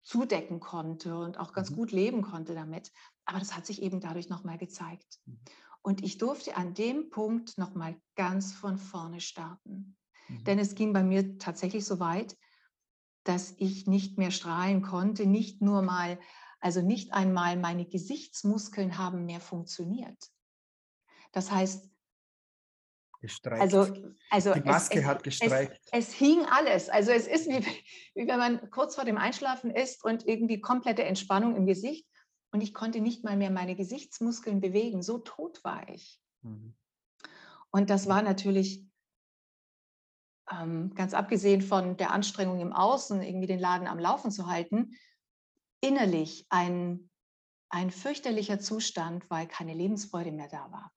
zudecken 0.02 0.58
konnte 0.58 1.16
und 1.18 1.38
auch 1.38 1.52
ganz 1.52 1.70
mhm. 1.70 1.76
gut 1.76 1.92
leben 1.92 2.22
konnte 2.22 2.54
damit. 2.54 2.90
Aber 3.26 3.38
das 3.38 3.54
hat 3.54 3.66
sich 3.66 3.82
eben 3.82 4.00
dadurch 4.00 4.30
nochmal 4.30 4.58
gezeigt. 4.58 5.20
Mhm. 5.26 5.38
Und 5.82 6.02
ich 6.02 6.18
durfte 6.18 6.56
an 6.56 6.74
dem 6.74 7.10
Punkt 7.10 7.56
nochmal 7.58 7.96
ganz 8.16 8.52
von 8.52 8.78
vorne 8.78 9.20
starten. 9.20 9.96
Mhm. 10.28 10.44
Denn 10.44 10.58
es 10.58 10.74
ging 10.74 10.92
bei 10.92 11.02
mir 11.02 11.38
tatsächlich 11.38 11.84
so 11.84 12.00
weit, 12.00 12.36
dass 13.24 13.54
ich 13.58 13.86
nicht 13.86 14.18
mehr 14.18 14.30
strahlen 14.30 14.82
konnte, 14.82 15.26
nicht 15.26 15.62
nur 15.62 15.82
mal 15.82 16.18
also 16.60 16.82
nicht 16.82 17.12
einmal 17.12 17.56
meine 17.56 17.86
Gesichtsmuskeln 17.86 18.98
haben 18.98 19.26
mehr 19.26 19.40
funktioniert. 19.40 20.18
Das 21.32 21.50
heißt, 21.50 21.88
Gestreikt. 23.20 23.60
Also, 23.60 24.12
also 24.30 24.54
die 24.54 24.60
Maske 24.60 25.00
es, 25.00 25.04
hat 25.04 25.24
gestreikt. 25.24 25.80
Es, 25.90 26.10
es, 26.10 26.14
hing 26.14 26.44
alles. 26.44 26.88
Also 26.88 27.10
es 27.10 27.26
ist 27.26 27.48
wie, 27.48 27.58
wie 28.14 28.28
wenn 28.28 28.38
man 28.38 28.70
kurz 28.70 28.94
vor 28.94 29.04
dem 29.04 29.18
Einschlafen 29.18 29.72
ist 29.72 30.04
und 30.04 30.24
irgendwie 30.28 30.60
komplette 30.60 31.02
Entspannung 31.02 31.56
im 31.56 31.66
Gesicht 31.66 32.06
und 32.50 32.60
ich 32.60 32.74
konnte 32.74 33.00
nicht 33.00 33.24
mal 33.24 33.36
mehr 33.36 33.50
meine 33.50 33.76
Gesichtsmuskeln 33.76 34.60
bewegen. 34.60 35.02
So 35.02 35.18
tot 35.18 35.62
war 35.64 35.88
ich. 35.88 36.20
Mhm. 36.42 36.74
Und 37.70 37.90
das 37.90 38.08
war 38.08 38.22
natürlich 38.22 38.86
ähm, 40.50 40.94
ganz 40.94 41.12
abgesehen 41.12 41.60
von 41.60 41.96
der 41.96 42.12
Anstrengung 42.12 42.60
im 42.60 42.72
Außen, 42.72 43.22
irgendwie 43.22 43.46
den 43.46 43.58
Laden 43.58 43.86
am 43.86 43.98
Laufen 43.98 44.30
zu 44.30 44.46
halten, 44.46 44.94
innerlich 45.80 46.46
ein, 46.48 47.10
ein 47.68 47.90
fürchterlicher 47.90 48.58
Zustand, 48.58 49.28
weil 49.30 49.46
keine 49.46 49.74
Lebensfreude 49.74 50.32
mehr 50.32 50.48
da 50.48 50.72
war. 50.72 50.92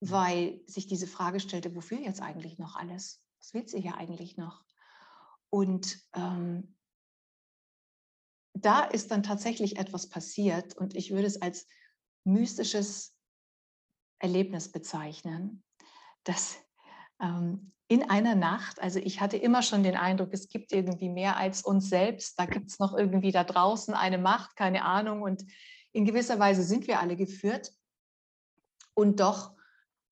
Mhm. 0.00 0.10
Weil 0.10 0.60
sich 0.66 0.86
diese 0.86 1.06
Frage 1.06 1.40
stellte, 1.40 1.74
wofür 1.76 1.98
jetzt 1.98 2.22
eigentlich 2.22 2.58
noch 2.58 2.76
alles? 2.76 3.22
Was 3.38 3.52
will 3.52 3.68
sie 3.68 3.80
hier 3.80 3.96
eigentlich 3.96 4.38
noch? 4.38 4.64
Und 5.50 6.00
ähm, 6.14 6.75
da 8.64 8.84
ist 8.84 9.10
dann 9.10 9.22
tatsächlich 9.22 9.78
etwas 9.78 10.08
passiert 10.08 10.76
und 10.76 10.94
ich 10.94 11.10
würde 11.10 11.26
es 11.26 11.40
als 11.42 11.66
mystisches 12.24 13.14
Erlebnis 14.18 14.72
bezeichnen, 14.72 15.62
dass 16.24 16.56
ähm, 17.20 17.72
in 17.88 18.10
einer 18.10 18.34
Nacht, 18.34 18.80
also 18.80 18.98
ich 18.98 19.20
hatte 19.20 19.36
immer 19.36 19.62
schon 19.62 19.82
den 19.82 19.96
Eindruck, 19.96 20.30
es 20.32 20.48
gibt 20.48 20.72
irgendwie 20.72 21.08
mehr 21.08 21.36
als 21.36 21.62
uns 21.62 21.88
selbst, 21.88 22.38
da 22.38 22.46
gibt 22.46 22.70
es 22.70 22.78
noch 22.78 22.96
irgendwie 22.96 23.30
da 23.30 23.44
draußen 23.44 23.94
eine 23.94 24.18
Macht, 24.18 24.56
keine 24.56 24.84
Ahnung 24.84 25.22
und 25.22 25.44
in 25.92 26.04
gewisser 26.04 26.38
Weise 26.38 26.62
sind 26.62 26.86
wir 26.88 27.00
alle 27.00 27.16
geführt 27.16 27.72
und 28.94 29.20
doch 29.20 29.54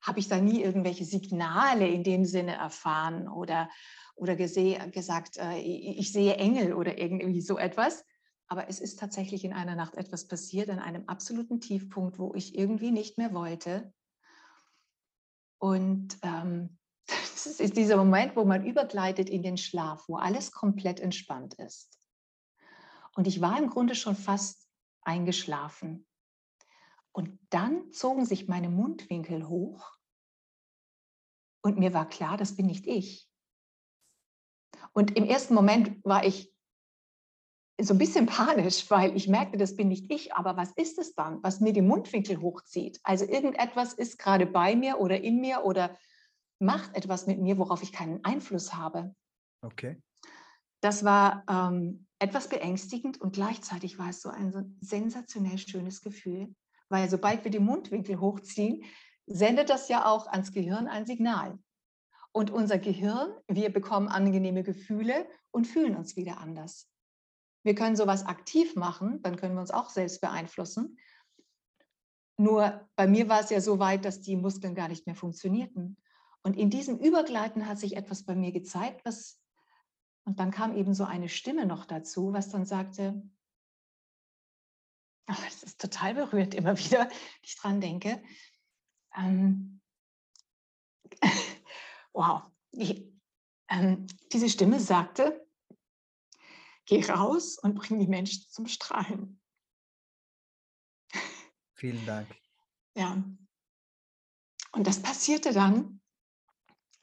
habe 0.00 0.20
ich 0.20 0.28
da 0.28 0.38
nie 0.38 0.62
irgendwelche 0.62 1.04
Signale 1.04 1.88
in 1.88 2.04
dem 2.04 2.24
Sinne 2.24 2.54
erfahren 2.54 3.26
oder, 3.26 3.70
oder 4.14 4.36
gesagt, 4.36 5.38
äh, 5.38 5.58
ich 5.58 6.12
sehe 6.12 6.36
Engel 6.36 6.74
oder 6.74 6.98
irgendwie 6.98 7.40
so 7.40 7.58
etwas. 7.58 8.04
Aber 8.48 8.68
es 8.68 8.80
ist 8.80 8.98
tatsächlich 8.98 9.44
in 9.44 9.52
einer 9.52 9.74
Nacht 9.74 9.94
etwas 9.94 10.28
passiert, 10.28 10.68
an 10.70 10.78
einem 10.78 11.08
absoluten 11.08 11.60
Tiefpunkt, 11.60 12.18
wo 12.18 12.34
ich 12.34 12.56
irgendwie 12.56 12.90
nicht 12.90 13.18
mehr 13.18 13.32
wollte. 13.32 13.92
Und 15.58 16.18
ähm, 16.22 16.78
das 17.06 17.46
ist 17.46 17.76
dieser 17.76 17.96
Moment, 17.96 18.36
wo 18.36 18.44
man 18.44 18.66
übergleitet 18.66 19.30
in 19.30 19.42
den 19.42 19.56
Schlaf, 19.56 20.08
wo 20.08 20.16
alles 20.16 20.52
komplett 20.52 21.00
entspannt 21.00 21.54
ist. 21.54 21.98
Und 23.16 23.26
ich 23.26 23.40
war 23.40 23.58
im 23.58 23.70
Grunde 23.70 23.94
schon 23.94 24.16
fast 24.16 24.68
eingeschlafen. 25.02 26.06
Und 27.12 27.38
dann 27.50 27.92
zogen 27.92 28.24
sich 28.24 28.48
meine 28.48 28.68
Mundwinkel 28.68 29.48
hoch 29.48 29.94
und 31.64 31.78
mir 31.78 31.94
war 31.94 32.06
klar, 32.06 32.36
das 32.36 32.56
bin 32.56 32.66
nicht 32.66 32.86
ich. 32.86 33.26
Und 34.92 35.16
im 35.16 35.24
ersten 35.24 35.54
Moment 35.54 36.04
war 36.04 36.24
ich 36.24 36.53
so 37.80 37.94
ein 37.94 37.98
bisschen 37.98 38.26
panisch, 38.26 38.88
weil 38.90 39.16
ich 39.16 39.28
merkte, 39.28 39.58
das 39.58 39.74
bin 39.74 39.88
nicht 39.88 40.10
ich, 40.10 40.34
aber 40.34 40.56
was 40.56 40.72
ist 40.72 40.98
es 40.98 41.14
dann, 41.14 41.42
was 41.42 41.60
mir 41.60 41.72
die 41.72 41.82
Mundwinkel 41.82 42.40
hochzieht? 42.40 43.00
Also 43.02 43.24
irgendetwas 43.24 43.94
ist 43.94 44.18
gerade 44.18 44.46
bei 44.46 44.76
mir 44.76 45.00
oder 45.00 45.20
in 45.20 45.40
mir 45.40 45.64
oder 45.64 45.96
macht 46.60 46.94
etwas 46.94 47.26
mit 47.26 47.40
mir, 47.40 47.58
worauf 47.58 47.82
ich 47.82 47.92
keinen 47.92 48.24
Einfluss 48.24 48.74
habe. 48.74 49.14
Okay. 49.60 50.00
Das 50.80 51.04
war 51.04 51.42
ähm, 51.48 52.06
etwas 52.20 52.48
beängstigend 52.48 53.20
und 53.20 53.32
gleichzeitig 53.32 53.98
war 53.98 54.10
es 54.10 54.22
so 54.22 54.28
ein 54.28 54.52
so 54.52 54.62
sensationell 54.80 55.58
schönes 55.58 56.00
Gefühl, 56.00 56.54
weil 56.88 57.10
sobald 57.10 57.42
wir 57.42 57.50
die 57.50 57.58
Mundwinkel 57.58 58.20
hochziehen, 58.20 58.84
sendet 59.26 59.68
das 59.70 59.88
ja 59.88 60.06
auch 60.06 60.26
ans 60.28 60.52
Gehirn 60.52 60.86
ein 60.86 61.06
Signal. 61.06 61.58
Und 62.30 62.50
unser 62.50 62.78
Gehirn, 62.78 63.32
wir 63.48 63.72
bekommen 63.72 64.08
angenehme 64.08 64.62
Gefühle 64.62 65.26
und 65.50 65.66
fühlen 65.66 65.96
uns 65.96 66.16
wieder 66.16 66.38
anders. 66.38 66.88
Wir 67.64 67.74
können 67.74 67.96
sowas 67.96 68.24
aktiv 68.26 68.76
machen, 68.76 69.22
dann 69.22 69.36
können 69.36 69.54
wir 69.54 69.60
uns 69.60 69.70
auch 69.70 69.88
selbst 69.90 70.20
beeinflussen. 70.20 70.98
Nur 72.36 72.88
bei 72.94 73.06
mir 73.06 73.28
war 73.28 73.40
es 73.40 73.50
ja 73.50 73.60
so 73.60 73.78
weit, 73.78 74.04
dass 74.04 74.20
die 74.20 74.36
Muskeln 74.36 74.74
gar 74.74 74.88
nicht 74.88 75.06
mehr 75.06 75.16
funktionierten. 75.16 75.96
Und 76.42 76.56
in 76.58 76.68
diesem 76.68 76.98
Übergleiten 76.98 77.66
hat 77.66 77.78
sich 77.78 77.96
etwas 77.96 78.24
bei 78.24 78.34
mir 78.34 78.52
gezeigt, 78.52 79.04
was, 79.04 79.40
und 80.24 80.40
dann 80.40 80.50
kam 80.50 80.76
eben 80.76 80.94
so 80.94 81.04
eine 81.04 81.30
Stimme 81.30 81.64
noch 81.64 81.86
dazu, 81.86 82.34
was 82.34 82.50
dann 82.50 82.66
sagte, 82.66 83.22
oh, 85.28 85.34
das 85.44 85.62
ist 85.62 85.80
total 85.80 86.14
berührend 86.14 86.54
immer 86.54 86.76
wieder, 86.78 87.08
wenn 87.08 87.42
ich 87.42 87.56
dran 87.56 87.80
denke. 87.80 88.22
Ähm, 89.16 89.80
wow, 92.12 92.42
die, 92.72 93.10
ähm, 93.68 94.06
diese 94.32 94.50
Stimme 94.50 94.80
sagte, 94.80 95.43
geh 96.86 97.04
raus 97.04 97.58
und 97.58 97.74
bring 97.74 97.98
die 97.98 98.06
Menschen 98.06 98.44
zum 98.50 98.66
Strahlen. 98.66 99.40
Vielen 101.74 102.04
Dank. 102.06 102.28
Ja. 102.94 103.22
Und 104.72 104.86
das 104.86 105.00
passierte 105.00 105.52
dann 105.52 106.00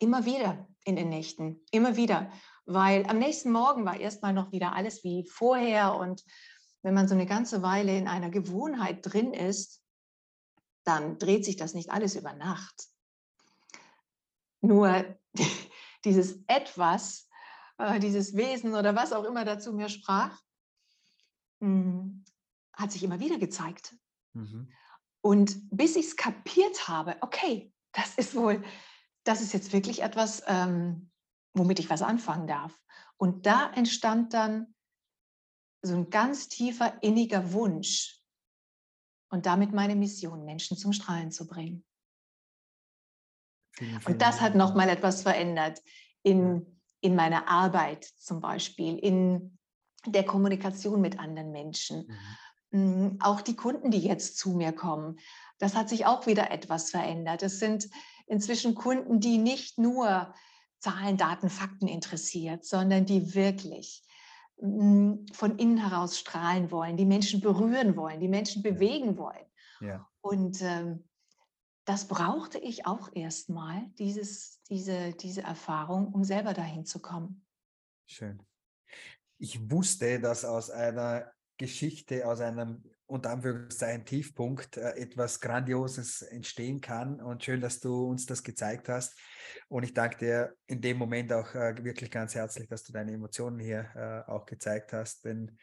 Immer 0.02 0.26
wieder 0.26 0.68
in 0.84 0.96
den 0.96 1.10
Nächten, 1.10 1.64
immer 1.70 1.96
wieder, 1.96 2.32
weil 2.66 3.06
am 3.06 3.20
nächsten 3.20 3.52
Morgen 3.52 3.86
war 3.86 4.00
erstmal 4.00 4.34
noch 4.34 4.52
wieder 4.52 4.74
alles 4.74 5.04
wie 5.04 5.28
vorher 5.30 5.94
und 5.96 6.24
wenn 6.82 6.96
man 6.96 7.08
so 7.08 7.14
eine 7.14 7.28
ganze 7.28 7.62
Weile 7.62 7.96
in 7.96 8.08
einer 8.08 8.32
Gewohnheit 8.32 9.02
drin 9.04 9.32
ist, 9.32 9.84
dann 10.86 11.20
dreht 11.20 11.46
sich 11.46 11.56
das 11.56 11.76
nicht 11.76 11.92
alles 11.92 12.16
über 12.16 12.34
Nacht. 12.34 12.88
Nur 14.62 15.06
dieses 16.04 16.40
Etwas, 16.48 17.30
äh, 17.82 18.00
dieses 18.00 18.36
Wesen 18.36 18.76
oder 18.76 18.96
was 18.96 19.14
auch 19.14 19.24
immer 19.24 19.46
dazu 19.46 19.74
mir 19.74 19.90
sprach, 19.90 20.40
mh, 21.60 21.68
hm, 21.68 22.26
hat 22.74 22.92
sich 22.92 23.04
immer 23.04 23.20
wieder 23.20 23.38
gezeigt. 23.38 23.96
Mhm. 24.34 24.72
Und 25.22 25.70
bis 25.70 25.96
ich 25.96 26.08
es 26.08 26.16
kapiert 26.16 26.88
habe, 26.88 27.18
okay, 27.22 27.74
das 27.92 28.16
ist 28.16 28.36
wohl, 28.36 28.64
das 29.24 29.42
ist 29.42 29.54
jetzt 29.54 29.74
wirklich 29.74 30.02
etwas, 30.02 30.44
ähm, 30.48 31.12
womit 31.54 31.80
ich 31.80 31.90
was 31.90 32.02
anfangen 32.02 32.48
darf. 32.48 32.80
Und 33.18 33.46
da 33.46 33.72
entstand 33.74 34.34
dann 34.34 34.74
so 35.84 35.96
ein 35.96 36.10
ganz 36.10 36.48
tiefer 36.48 37.02
inniger 37.04 37.54
Wunsch 37.54 38.22
und 39.30 39.46
damit 39.46 39.74
meine 39.74 39.96
Mission, 39.96 40.46
Menschen 40.46 40.78
zum 40.78 40.94
Strahlen 40.94 41.32
zu 41.32 41.48
bringen. 41.48 41.86
Vielen, 43.74 44.00
vielen 44.00 44.14
und 44.14 44.22
das 44.22 44.42
hat 44.42 44.56
nochmal 44.56 44.90
etwas 44.90 45.22
verändert 45.22 45.82
in, 46.24 46.81
in 47.02 47.16
meiner 47.16 47.48
Arbeit 47.48 48.06
zum 48.06 48.40
Beispiel, 48.40 48.98
in 48.98 49.58
der 50.06 50.24
Kommunikation 50.24 51.02
mit 51.02 51.20
anderen 51.20 51.52
Menschen. 51.52 52.08
Mhm. 52.72 52.80
Mm, 52.80 53.18
auch 53.20 53.42
die 53.42 53.56
Kunden, 53.56 53.92
die 53.92 54.00
jetzt 54.00 54.38
zu 54.38 54.52
mir 54.52 54.72
kommen, 54.72 55.20
das 55.60 55.76
hat 55.76 55.90
sich 55.90 56.06
auch 56.06 56.26
wieder 56.26 56.52
etwas 56.52 56.90
verändert. 56.90 57.44
Es 57.44 57.60
sind 57.60 57.90
inzwischen 58.28 58.76
Kunden, 58.76 59.20
die 59.20 59.38
nicht 59.38 59.78
nur 59.78 60.34
Zahlen, 60.80 61.18
Daten, 61.18 61.50
Fakten 61.50 61.88
interessiert, 61.88 62.66
sondern 62.66 63.06
die 63.06 63.36
wirklich 63.36 64.04
hm, 64.58 65.26
von 65.34 65.58
innen 65.58 65.78
heraus 65.78 66.18
strahlen 66.18 66.72
wollen, 66.72 66.98
die 66.98 67.06
Menschen 67.06 67.42
berühren 67.42 67.96
wollen, 67.96 68.20
die 68.20 68.28
Menschen 68.28 68.64
bewegen 68.64 69.18
wollen. 69.18 69.46
Ja. 69.82 70.08
Und 70.22 70.62
ähm, 70.62 71.04
das 71.86 72.08
brauchte 72.08 72.60
ich 72.60 72.86
auch 72.86 73.10
erstmal, 73.14 73.90
dieses, 73.98 74.62
diese, 74.70 75.14
diese 75.14 75.42
Erfahrung, 75.42 76.14
um 76.14 76.24
selber 76.24 76.54
dahin 76.54 76.86
zu 76.86 77.02
kommen. 77.02 77.46
Schön. 78.06 78.42
Ich 79.38 79.72
wusste, 79.72 80.20
dass 80.20 80.46
aus 80.46 80.70
einer 80.70 81.32
Geschichte, 81.58 82.28
aus 82.28 82.42
einem 82.42 82.84
unter 83.12 83.32
Anführungszeichen 83.32 84.06
Tiefpunkt 84.06 84.78
äh, 84.78 84.92
etwas 84.92 85.42
Grandioses 85.42 86.22
entstehen 86.22 86.80
kann. 86.80 87.20
Und 87.20 87.44
schön, 87.44 87.60
dass 87.60 87.80
du 87.80 88.08
uns 88.08 88.26
das 88.26 88.42
gezeigt 88.42 88.88
hast. 88.88 89.20
Und 89.68 89.84
ich 89.84 89.94
danke 89.94 90.18
dir 90.18 90.56
in 90.68 90.80
dem 90.80 90.98
Moment 90.98 91.34
auch 91.34 91.54
äh, 91.54 91.84
wirklich 91.84 92.10
ganz 92.10 92.36
herzlich, 92.36 92.70
dass 92.70 92.84
du 92.84 92.94
deine 92.94 93.12
Emotionen 93.12 93.60
hier 93.60 93.90
äh, 93.96 94.32
auch 94.32 94.46
gezeigt 94.46 94.94
hast. 94.94 95.26
Denn 95.26 95.58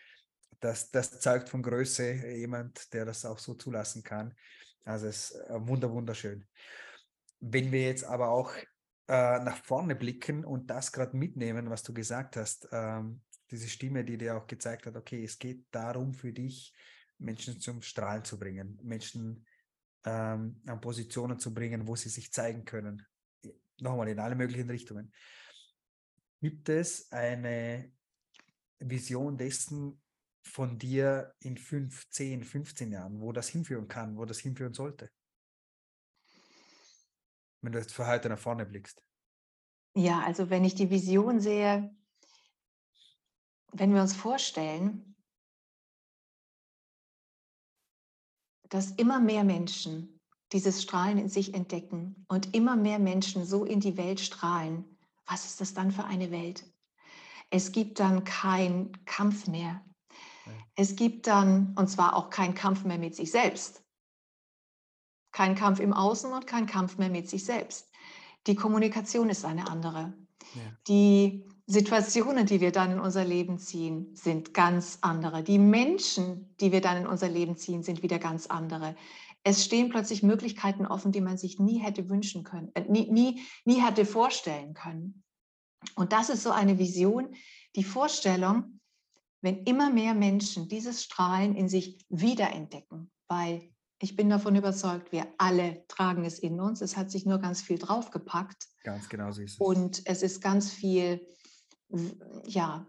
das, 0.61 0.90
das 0.90 1.20
zeugt 1.20 1.48
von 1.48 1.62
Größe 1.62 2.12
jemand, 2.37 2.92
der 2.92 3.07
das 3.07 3.24
auch 3.24 3.38
so 3.38 3.54
zulassen 3.54 4.02
kann. 4.02 4.35
Also 4.84 5.06
es 5.06 5.30
ist 5.30 5.42
wunder, 5.50 5.90
wunderschön. 5.92 6.46
Wenn 7.40 7.72
wir 7.72 7.82
jetzt 7.82 8.04
aber 8.04 8.30
auch 8.30 8.52
nach 9.10 9.64
vorne 9.64 9.94
blicken 9.96 10.44
und 10.44 10.68
das 10.68 10.92
gerade 10.92 11.16
mitnehmen, 11.16 11.70
was 11.70 11.82
du 11.82 11.94
gesagt 11.94 12.36
hast, 12.36 12.68
ähm, 12.72 13.22
diese 13.50 13.68
Stimme, 13.68 14.04
die 14.04 14.18
dir 14.18 14.36
auch 14.36 14.46
gezeigt 14.46 14.84
hat, 14.86 14.96
okay, 14.96 15.24
es 15.24 15.38
geht 15.38 15.64
darum 15.70 16.12
für 16.12 16.32
dich, 16.32 16.74
Menschen 17.18 17.58
zum 17.58 17.80
Strahlen 17.82 18.24
zu 18.24 18.38
bringen, 18.38 18.78
Menschen 18.82 19.46
ähm, 20.04 20.60
an 20.66 20.80
Positionen 20.80 21.38
zu 21.38 21.52
bringen, 21.52 21.88
wo 21.88 21.96
sie 21.96 22.10
sich 22.10 22.32
zeigen 22.32 22.64
können. 22.64 23.04
Nochmal 23.80 24.08
in 24.08 24.18
alle 24.18 24.34
möglichen 24.34 24.70
Richtungen. 24.70 25.12
Gibt 26.40 26.68
es 26.68 27.10
eine 27.10 27.90
Vision 28.78 29.36
dessen 29.36 30.00
von 30.48 30.78
dir 30.78 31.34
in 31.40 31.56
5, 31.56 32.11
10, 32.11 32.44
15 32.44 32.92
Jahren, 32.92 33.20
wo 33.20 33.32
das 33.32 33.48
hinführen 33.48 33.88
kann, 33.88 34.16
wo 34.16 34.24
das 34.24 34.38
hinführen 34.38 34.74
sollte? 34.74 35.11
Wenn 37.61 37.72
du 37.72 37.78
jetzt 37.78 37.92
für 37.92 38.06
heute 38.06 38.28
nach 38.28 38.38
vorne 38.38 38.66
blickst. 38.66 39.02
Ja, 39.94 40.20
also 40.20 40.48
wenn 40.50 40.64
ich 40.64 40.74
die 40.74 40.90
Vision 40.90 41.40
sehe, 41.40 41.94
wenn 43.72 43.92
wir 43.92 44.00
uns 44.00 44.14
vorstellen, 44.14 45.16
dass 48.68 48.92
immer 48.92 49.20
mehr 49.20 49.44
Menschen 49.44 50.20
dieses 50.52 50.82
Strahlen 50.82 51.18
in 51.18 51.28
sich 51.28 51.54
entdecken 51.54 52.24
und 52.28 52.54
immer 52.54 52.76
mehr 52.76 52.98
Menschen 52.98 53.44
so 53.44 53.64
in 53.64 53.80
die 53.80 53.96
Welt 53.96 54.20
strahlen, 54.20 54.98
was 55.26 55.44
ist 55.44 55.61
das 55.61 55.74
dann 55.74 55.90
für 55.90 56.04
eine 56.04 56.30
Welt? 56.30 56.64
Es 57.50 57.72
gibt 57.72 58.00
dann 58.00 58.24
keinen 58.24 59.04
Kampf 59.04 59.46
mehr. 59.46 59.84
Es 60.74 60.96
gibt 60.96 61.26
dann, 61.26 61.74
und 61.76 61.88
zwar 61.88 62.16
auch 62.16 62.30
keinen 62.30 62.54
Kampf 62.54 62.84
mehr 62.84 62.98
mit 62.98 63.14
sich 63.14 63.30
selbst. 63.30 63.82
Kein 65.32 65.54
Kampf 65.54 65.80
im 65.80 65.92
Außen 65.92 66.32
und 66.32 66.46
kein 66.46 66.66
Kampf 66.66 66.98
mehr 66.98 67.11
mit 67.11 67.28
sich 67.28 67.44
selbst. 67.44 67.90
Die 68.46 68.54
Kommunikation 68.54 69.28
ist 69.28 69.44
eine 69.44 69.68
andere. 69.68 70.14
Ja. 70.54 70.62
Die 70.87 71.44
Situationen, 71.66 72.46
die 72.46 72.61
wir 72.61 72.72
dann 72.72 72.92
in 72.92 73.00
unser 73.00 73.24
Leben 73.24 73.58
ziehen, 73.58 74.14
sind 74.14 74.54
ganz 74.54 74.98
andere. 75.02 75.42
Die 75.42 75.58
Menschen, 75.58 76.54
die 76.61 76.72
wir 76.72 76.80
dann 76.80 76.96
in 76.96 77.06
unser 77.06 77.28
Leben 77.28 77.56
ziehen, 77.56 77.82
sind 77.82 78.02
wieder 78.02 78.18
ganz 78.18 78.46
andere. 78.46 78.96
Es 79.44 79.64
stehen 79.64 79.90
plötzlich 79.90 80.22
Möglichkeiten 80.22 80.87
offen, 80.87 81.12
die 81.12 81.20
man 81.20 81.37
sich 81.37 81.58
nie 81.58 81.78
hätte 81.78 82.08
wünschen 82.08 82.42
können, 82.42 82.70
äh, 82.74 82.82
nie, 82.88 83.11
nie, 83.11 83.42
nie 83.64 83.82
hätte 83.82 84.06
vorstellen 84.06 84.74
können. 84.74 85.22
Und 85.94 86.12
das 86.12 86.28
ist 86.30 86.42
so 86.42 86.50
eine 86.50 86.78
Vision, 86.78 87.34
die 87.76 87.84
Vorstellung, 87.84 88.77
wenn 89.40 89.64
immer 89.64 89.90
mehr 89.90 90.14
Menschen 90.14 90.68
dieses 90.68 91.05
Strahlen 91.05 91.55
in 91.55 91.68
sich 91.68 92.05
wiederentdecken, 92.09 93.11
weil 93.29 93.70
ich 94.01 94.14
bin 94.14 94.29
davon 94.31 94.55
überzeugt, 94.55 95.11
wir 95.12 95.27
alle 95.38 95.85
tragen 95.88 96.24
es 96.24 96.38
in 96.38 96.61
uns. 96.61 96.81
Es 96.81 96.96
hat 96.96 97.11
sich 97.11 97.27
nur 97.27 97.38
ganz 97.38 97.62
viel 97.62 97.79
draufgepackt. 97.79 98.68
Ganz 98.85 99.09
genau 99.09 99.33
so 99.33 99.42
ist 99.42 99.53
es. 99.53 99.59
Und 99.59 100.03
es 100.07 100.22
ist 100.22 100.40
ganz 100.40 100.72
viel 100.72 101.27
ja, 102.46 102.87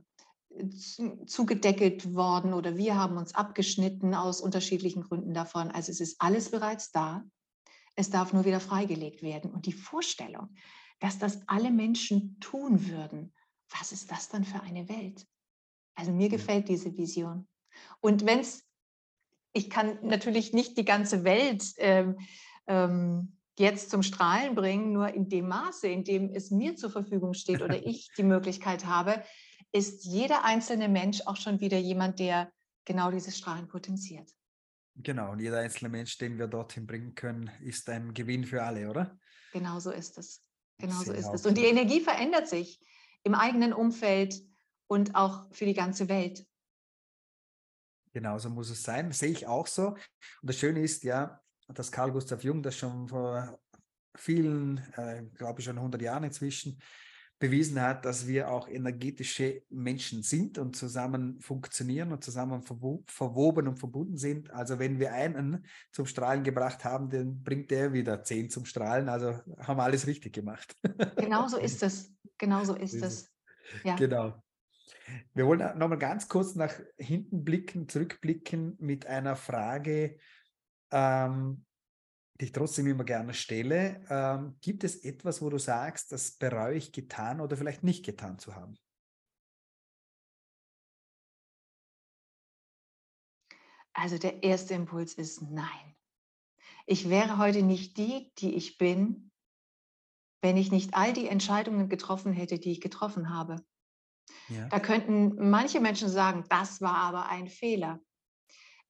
zugedeckelt 1.26 2.14
worden 2.14 2.54
oder 2.54 2.78
wir 2.78 2.96
haben 2.96 3.18
uns 3.18 3.34
abgeschnitten 3.34 4.14
aus 4.14 4.42
unterschiedlichen 4.42 5.04
Gründen 5.04 5.34
davon. 5.34 5.72
Also 5.72 5.92
es 5.92 6.00
ist 6.00 6.18
alles 6.20 6.52
bereits 6.52 6.92
da. 6.92 7.24
Es 7.96 8.10
darf 8.10 8.34
nur 8.34 8.46
wieder 8.46 8.60
freigelegt 8.60 9.22
werden. 9.22 9.52
Und 9.52 9.66
die 9.66 9.74
Vorstellung, 9.74 10.56
dass 11.00 11.18
das 11.18 11.48
alle 11.48 11.72
Menschen 11.72 12.40
tun 12.40 12.88
würden, 12.88 13.34
was 13.70 13.92
ist 13.92 14.12
das 14.12 14.30
dann 14.30 14.44
für 14.44 14.62
eine 14.62 14.90
Welt? 14.90 15.26
Also 16.00 16.14
mir 16.14 16.30
gefällt 16.30 16.70
diese 16.70 16.96
Vision. 16.96 17.46
Und 18.00 18.26
wenn 18.26 18.40
es, 18.40 18.66
ich 19.52 19.70
kann 19.70 20.00
natürlich 20.02 20.54
nicht 20.54 20.78
die 20.78 20.86
ganze 20.86 21.26
Welt 21.26 21.74
ähm, 21.78 22.18
ähm, 22.68 23.36
jetzt 23.58 23.90
zum 23.90 24.02
Strahlen 24.02 24.56
bringen, 24.56 24.94
nur 24.94 25.14
in 25.14 25.28
dem 25.28 25.50
Maße, 25.50 25.90
in 25.90 26.06
dem 26.06 26.34
es 26.34 26.52
mir 26.52 26.78
zur 26.78 26.90
Verfügung 26.90 27.34
steht 27.34 27.62
oder 27.62 27.76
ich 27.86 28.12
die 28.18 28.24
Möglichkeit 28.24 28.86
habe, 28.86 29.22
ist 29.74 30.06
jeder 30.06 30.46
einzelne 30.46 30.88
Mensch 30.88 31.22
auch 31.26 31.36
schon 31.36 31.60
wieder 31.60 31.78
jemand, 31.78 32.20
der 32.20 32.50
genau 32.86 33.12
dieses 33.12 33.38
Strahlen 33.38 33.68
potenziert. 33.68 34.32
Genau, 34.96 35.34
und 35.34 35.42
jeder 35.42 35.60
einzelne 35.60 35.90
Mensch, 35.90 36.18
den 36.18 36.40
wir 36.40 36.48
dorthin 36.48 36.88
bringen 36.88 37.14
können, 37.14 37.52
ist 37.62 37.90
ein 37.90 38.14
Gewinn 38.14 38.46
für 38.46 38.64
alle, 38.64 38.90
oder? 38.90 39.20
Genau 39.52 39.82
so 39.82 39.92
ist 39.92 40.18
es. 40.18 40.42
Genau 40.78 41.02
so 41.04 41.12
ist 41.12 41.28
es. 41.28 41.46
Und 41.46 41.58
die 41.58 41.66
Energie 41.66 42.00
verändert 42.00 42.48
sich 42.48 42.80
im 43.24 43.36
eigenen 43.36 43.74
Umfeld 43.74 44.42
und 44.89 45.15
auch 45.15 45.45
für 45.52 45.65
die 45.65 45.73
ganze 45.73 46.10
Welt. 46.10 46.45
Genau 48.12 48.39
so 48.39 48.49
muss 48.49 48.69
es 48.71 48.82
sein, 48.82 49.12
sehe 49.12 49.30
ich 49.30 49.45
auch 49.45 49.67
so. 49.67 49.89
Und 49.89 49.97
das 50.41 50.58
Schöne 50.58 50.82
ist 50.82 51.04
ja, 51.04 51.39
dass 51.67 51.91
Karl 51.91 52.12
Gustav 52.12 52.43
Jung 52.43 52.63
das 52.63 52.75
schon 52.75 53.08
vor 53.08 53.60
vielen, 54.15 54.80
äh, 54.95 55.23
glaube 55.36 55.60
ich 55.60 55.65
schon 55.65 55.78
100 55.78 56.02
Jahren 56.02 56.23
inzwischen, 56.23 56.82
bewiesen 57.38 57.80
hat, 57.82 58.04
dass 58.04 58.28
wir 58.28 58.52
auch 58.52 58.67
energetische 58.67 59.62
Menschen 59.69 60.23
sind 60.23 60.58
und 60.58 60.75
zusammen 60.75 61.39
funktionieren 61.39 62.12
und 62.12 62.21
zusammen 62.21 62.63
verwoben 62.63 63.67
und 63.67 63.78
verbunden 63.78 64.17
sind. 64.17 64.52
Also 64.52 64.78
wenn 64.78 64.99
wir 64.99 65.13
einen 65.13 65.65
zum 65.93 66.06
Strahlen 66.06 66.43
gebracht 66.43 66.84
haben, 66.84 67.10
dann 67.10 67.41
bringt 67.41 67.71
der 67.71 67.93
wieder 67.93 68.23
zehn 68.23 68.49
zum 68.49 68.65
Strahlen. 68.65 69.08
Also 69.08 69.39
haben 69.60 69.78
wir 69.78 69.84
alles 69.84 70.06
richtig 70.06 70.34
gemacht. 70.34 70.75
Genau 71.15 71.47
so 71.47 71.58
ist 71.60 71.82
es. 71.82 72.12
Genau 72.38 72.65
so 72.65 72.75
ist 72.75 72.95
es. 72.95 73.32
Ja. 73.86 73.95
Genau. 73.95 74.41
Wir 75.34 75.45
wollen 75.45 75.78
nochmal 75.78 75.98
ganz 75.98 76.28
kurz 76.28 76.56
nach 76.56 76.74
hinten 76.98 77.43
blicken, 77.43 77.88
zurückblicken 77.88 78.76
mit 78.80 79.06
einer 79.06 79.36
Frage, 79.36 80.17
ähm, 80.91 81.65
die 82.39 82.45
ich 82.45 82.52
trotzdem 82.52 82.88
immer 82.88 83.04
gerne 83.04 83.34
stelle. 83.34 84.06
Ähm, 84.10 84.58
gibt 84.62 84.84
es 84.84 85.04
etwas, 85.04 85.41
wo 85.41 85.50
du 85.50 85.58
sagst, 85.58 86.12
das 86.12 86.32
bereue 86.32 86.76
ich 86.76 86.91
getan 86.91 87.41
oder 87.41 87.58
vielleicht 87.58 87.84
nicht 87.84 88.06
getan 88.06 88.39
zu 88.39 88.56
haben? 88.56 88.78
Also 93.93 94.17
der 94.17 94.43
erste 94.43 94.76
Impuls 94.76 95.15
ist 95.15 95.41
nein. 95.41 95.95
Ich 96.86 97.10
wäre 97.10 97.38
heute 97.38 97.63
nicht 97.63 97.98
die, 97.98 98.32
die 98.38 98.56
ich 98.56 98.78
bin, 98.78 99.30
wenn 100.41 100.56
ich 100.56 100.72
nicht 100.72 100.93
all 100.93 101.12
die 101.12 101.28
Entscheidungen 101.28 101.89
getroffen 101.89 102.32
hätte, 102.32 102.60
die 102.60 102.72
ich 102.72 102.82
getroffen 102.82 103.30
habe. 103.30 103.63
Ja. 104.50 104.68
Da 104.68 104.80
könnten 104.80 105.50
manche 105.50 105.80
Menschen 105.80 106.10
sagen, 106.10 106.44
das 106.50 106.82
war 106.82 106.96
aber 106.96 107.30
ein 107.30 107.48
Fehler 107.48 108.00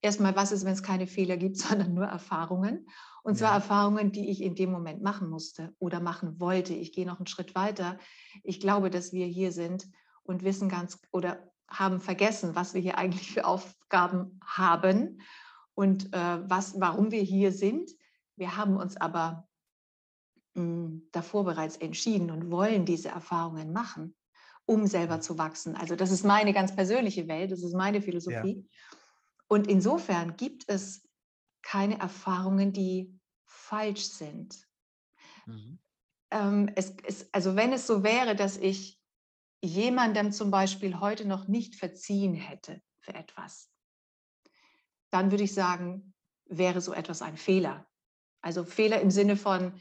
erstmal, 0.02 0.36
was 0.36 0.52
ist, 0.52 0.66
wenn 0.66 0.74
es 0.74 0.84
keine 0.84 1.08
Fehler 1.08 1.38
gibt, 1.38 1.58
sondern 1.58 1.94
nur 1.94 2.06
Erfahrungen. 2.06 2.88
Und 3.24 3.38
zwar 3.38 3.50
ja. 3.50 3.56
Erfahrungen, 3.56 4.12
die 4.12 4.30
ich 4.30 4.42
in 4.42 4.56
dem 4.56 4.72
Moment 4.72 5.02
machen 5.02 5.30
musste 5.30 5.76
oder 5.80 6.00
machen 6.00 6.40
wollte. 6.40 6.74
Ich 6.74 6.94
gehe 6.94 7.06
noch 7.06 7.20
einen 7.20 7.28
Schritt 7.28 7.54
weiter. 7.54 7.98
Ich 8.44 8.60
glaube, 8.60 8.90
dass 8.90 9.12
wir 9.12 9.26
hier 9.26 9.52
sind 9.52 9.88
und 10.24 10.44
wissen 10.44 10.70
ganz 10.70 11.00
oder 11.12 11.52
haben 11.68 12.00
vergessen, 12.00 12.56
was 12.56 12.74
wir 12.74 12.82
hier 12.82 12.98
eigentlich 12.98 13.32
für 13.32 13.46
Aufgaben 13.46 14.40
haben 14.44 15.22
und 15.76 16.14
äh, 16.14 16.50
was, 16.50 16.80
warum 16.80 17.12
wir 17.12 17.22
hier 17.22 17.52
sind. 17.52 17.92
Wir 18.36 18.58
haben 18.58 18.78
uns 18.78 18.98
aber 18.98 19.48
mh, 20.56 20.64
hm, 20.64 21.10
davor 21.12 21.44
bereits 21.44 21.78
entschieden 21.78 22.32
und 22.32 22.50
wollen 22.50 22.86
diese 22.86 23.10
Erfahrungen 23.10 23.72
machen, 23.72 24.16
um 24.70 24.86
selber 24.86 25.20
zu 25.20 25.40
wachsen. 25.40 25.76
Also 25.76 25.96
das 25.96 26.12
ist 26.12 26.24
meine 26.24 26.54
ganz 26.54 26.76
persönliche 26.76 27.28
Welt, 27.28 27.52
das 27.52 27.64
ist 27.64 27.74
meine 27.74 28.04
Philosophie. 28.04 28.68
Ja. 28.70 28.98
Und 29.48 29.66
insofern 29.66 30.38
gibt 30.38 30.66
es 30.68 31.10
keine 31.64 32.00
Erfahrungen, 32.00 32.72
die 32.72 33.20
falsch 33.46 34.04
sind. 34.04 34.68
Mhm. 35.48 35.80
Ähm, 36.30 36.72
es, 36.76 36.94
es, 37.04 37.34
also 37.34 37.56
wenn 37.56 37.74
es 37.74 37.88
so 37.88 38.04
wäre, 38.04 38.36
dass 38.36 38.58
ich 38.58 39.02
jemandem 39.64 40.32
zum 40.32 40.52
Beispiel 40.52 41.00
heute 41.00 41.28
noch 41.28 41.48
nicht 41.48 41.76
verziehen 41.76 42.36
hätte 42.36 42.80
für 43.00 43.16
etwas, 43.16 43.72
dann 45.10 45.32
würde 45.32 45.46
ich 45.46 45.56
sagen, 45.56 46.14
wäre 46.46 46.80
so 46.80 46.94
etwas 46.94 47.24
ein 47.24 47.38
Fehler. 47.38 47.88
Also 48.42 48.64
Fehler 48.64 49.02
im 49.02 49.10
Sinne 49.10 49.36
von, 49.36 49.74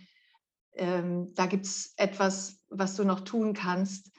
ähm, 0.72 1.34
da 1.34 1.44
gibt 1.44 1.66
es 1.66 1.92
etwas, 1.98 2.64
was 2.70 2.96
du 2.96 3.04
noch 3.04 3.20
tun 3.20 3.52
kannst, 3.52 4.12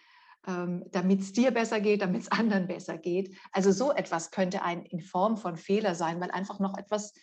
ähm, 0.48 0.86
damit 0.92 1.22
es 1.22 1.34
dir 1.34 1.52
besser 1.52 1.80
geht, 1.80 2.02
damit 2.02 2.22
es 2.22 2.32
anderen 2.32 2.68
besser 2.68 2.98
geht. 2.98 3.36
Also 3.52 3.72
so 3.72 3.92
etwas 3.92 4.32
könnte 4.32 4.62
ein 4.62 4.86
in 4.86 5.02
Form 5.02 5.38
von 5.38 5.58
Fehler 5.58 5.96
sein, 5.96 6.20
weil 6.20 6.32
einfach 6.32 6.60
noch 6.60 6.78
etwas 6.78 7.14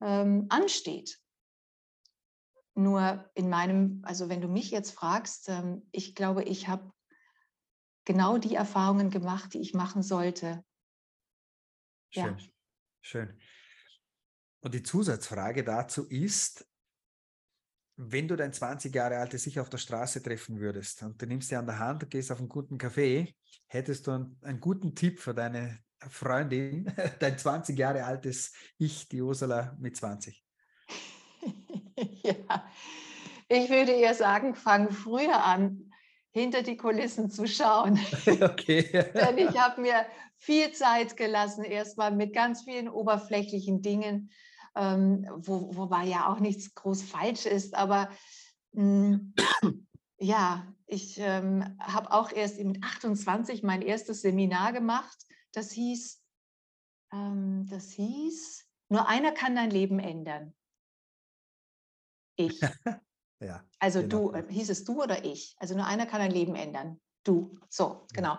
ähm, 0.00 0.46
ansteht. 0.48 1.18
Nur 2.74 3.30
in 3.34 3.50
meinem, 3.50 4.02
also 4.04 4.28
wenn 4.28 4.40
du 4.40 4.48
mich 4.48 4.70
jetzt 4.70 4.92
fragst, 4.92 5.48
ähm, 5.48 5.86
ich 5.92 6.14
glaube, 6.14 6.44
ich 6.44 6.68
habe 6.68 6.90
genau 8.04 8.38
die 8.38 8.54
Erfahrungen 8.54 9.10
gemacht, 9.10 9.54
die 9.54 9.60
ich 9.60 9.74
machen 9.74 10.02
sollte. 10.02 10.64
Schön, 12.10 12.38
ja. 12.38 12.38
schön. 13.02 13.40
Und 14.60 14.74
die 14.74 14.82
Zusatzfrage 14.82 15.64
dazu 15.64 16.06
ist, 16.08 16.66
wenn 18.10 18.28
du 18.28 18.36
dein 18.36 18.52
20 18.52 18.94
Jahre 18.94 19.18
altes 19.18 19.46
Ich 19.46 19.60
auf 19.60 19.70
der 19.70 19.78
Straße 19.78 20.22
treffen 20.22 20.60
würdest 20.60 21.02
und 21.02 21.20
du 21.20 21.26
nimmst 21.26 21.50
dir 21.50 21.58
an 21.58 21.66
der 21.66 21.78
Hand, 21.78 22.10
gehst 22.10 22.32
auf 22.32 22.38
einen 22.38 22.48
guten 22.48 22.78
Café, 22.78 23.32
hättest 23.66 24.06
du 24.06 24.12
einen, 24.12 24.38
einen 24.42 24.60
guten 24.60 24.94
Tipp 24.94 25.20
für 25.20 25.34
deine 25.34 25.78
Freundin, 26.08 26.92
dein 27.20 27.38
20 27.38 27.78
Jahre 27.78 28.04
altes 28.04 28.52
Ich, 28.78 29.08
die 29.08 29.22
Ursula 29.22 29.76
mit 29.78 29.96
20? 29.96 30.42
ja, 32.22 32.70
ich 33.48 33.70
würde 33.70 33.92
eher 33.92 34.14
sagen, 34.14 34.54
fang 34.54 34.90
früher 34.90 35.44
an, 35.44 35.92
hinter 36.30 36.62
die 36.62 36.76
Kulissen 36.76 37.30
zu 37.30 37.46
schauen. 37.46 37.98
Okay. 38.26 39.10
Denn 39.14 39.38
ich 39.38 39.58
habe 39.58 39.80
mir 39.80 40.06
viel 40.36 40.72
Zeit 40.72 41.16
gelassen, 41.16 41.64
erstmal 41.64 42.10
mit 42.10 42.34
ganz 42.34 42.62
vielen 42.62 42.88
oberflächlichen 42.88 43.82
Dingen, 43.82 44.30
ähm, 44.74 45.26
wo, 45.36 45.76
wobei 45.76 46.04
ja 46.04 46.32
auch 46.32 46.40
nichts 46.40 46.74
groß 46.74 47.02
falsch 47.02 47.46
ist, 47.46 47.74
aber 47.74 48.10
mh, 48.72 49.20
hm, 49.60 49.86
ja, 50.18 50.66
ich 50.86 51.18
ähm, 51.18 51.76
habe 51.80 52.12
auch 52.12 52.30
erst 52.32 52.58
mit 52.58 52.82
28 52.82 53.62
mein 53.62 53.82
erstes 53.82 54.22
Seminar 54.22 54.72
gemacht. 54.72 55.26
Das 55.52 55.72
hieß, 55.72 56.22
ähm, 57.12 57.66
das 57.68 57.90
hieß, 57.90 58.66
nur 58.88 59.08
einer 59.08 59.32
kann 59.32 59.56
dein 59.56 59.70
Leben 59.70 59.98
ändern. 59.98 60.54
Ich. 62.36 62.60
ja, 63.40 63.64
also 63.78 64.00
genau. 64.02 64.30
du, 64.30 64.32
äh, 64.32 64.44
hieß 64.48 64.70
es 64.70 64.84
du 64.84 65.02
oder 65.02 65.24
ich? 65.24 65.56
Also 65.58 65.74
nur 65.74 65.86
einer 65.86 66.06
kann 66.06 66.20
dein 66.20 66.30
Leben 66.30 66.54
ändern. 66.54 67.00
Du. 67.24 67.58
So, 67.68 68.06
genau. 68.12 68.38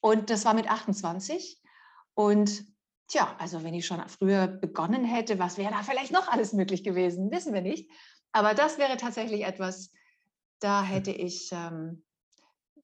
Und 0.00 0.30
das 0.30 0.44
war 0.44 0.54
mit 0.54 0.70
28. 0.70 1.60
Und 2.14 2.66
tja, 3.08 3.36
also 3.38 3.62
wenn 3.62 3.74
ich 3.74 3.86
schon 3.86 4.06
früher 4.08 4.46
begonnen 4.46 5.04
hätte, 5.04 5.38
was 5.38 5.58
wäre 5.58 5.72
da 5.72 5.82
vielleicht 5.82 6.12
noch 6.12 6.28
alles 6.28 6.52
möglich 6.52 6.84
gewesen? 6.84 7.30
Wissen 7.30 7.54
wir 7.54 7.62
nicht. 7.62 7.90
Aber 8.32 8.54
das 8.54 8.78
wäre 8.78 8.96
tatsächlich 8.96 9.44
etwas, 9.44 9.92
da 10.60 10.82
hätte 10.82 11.10
ich, 11.10 11.50
ähm, 11.52 12.04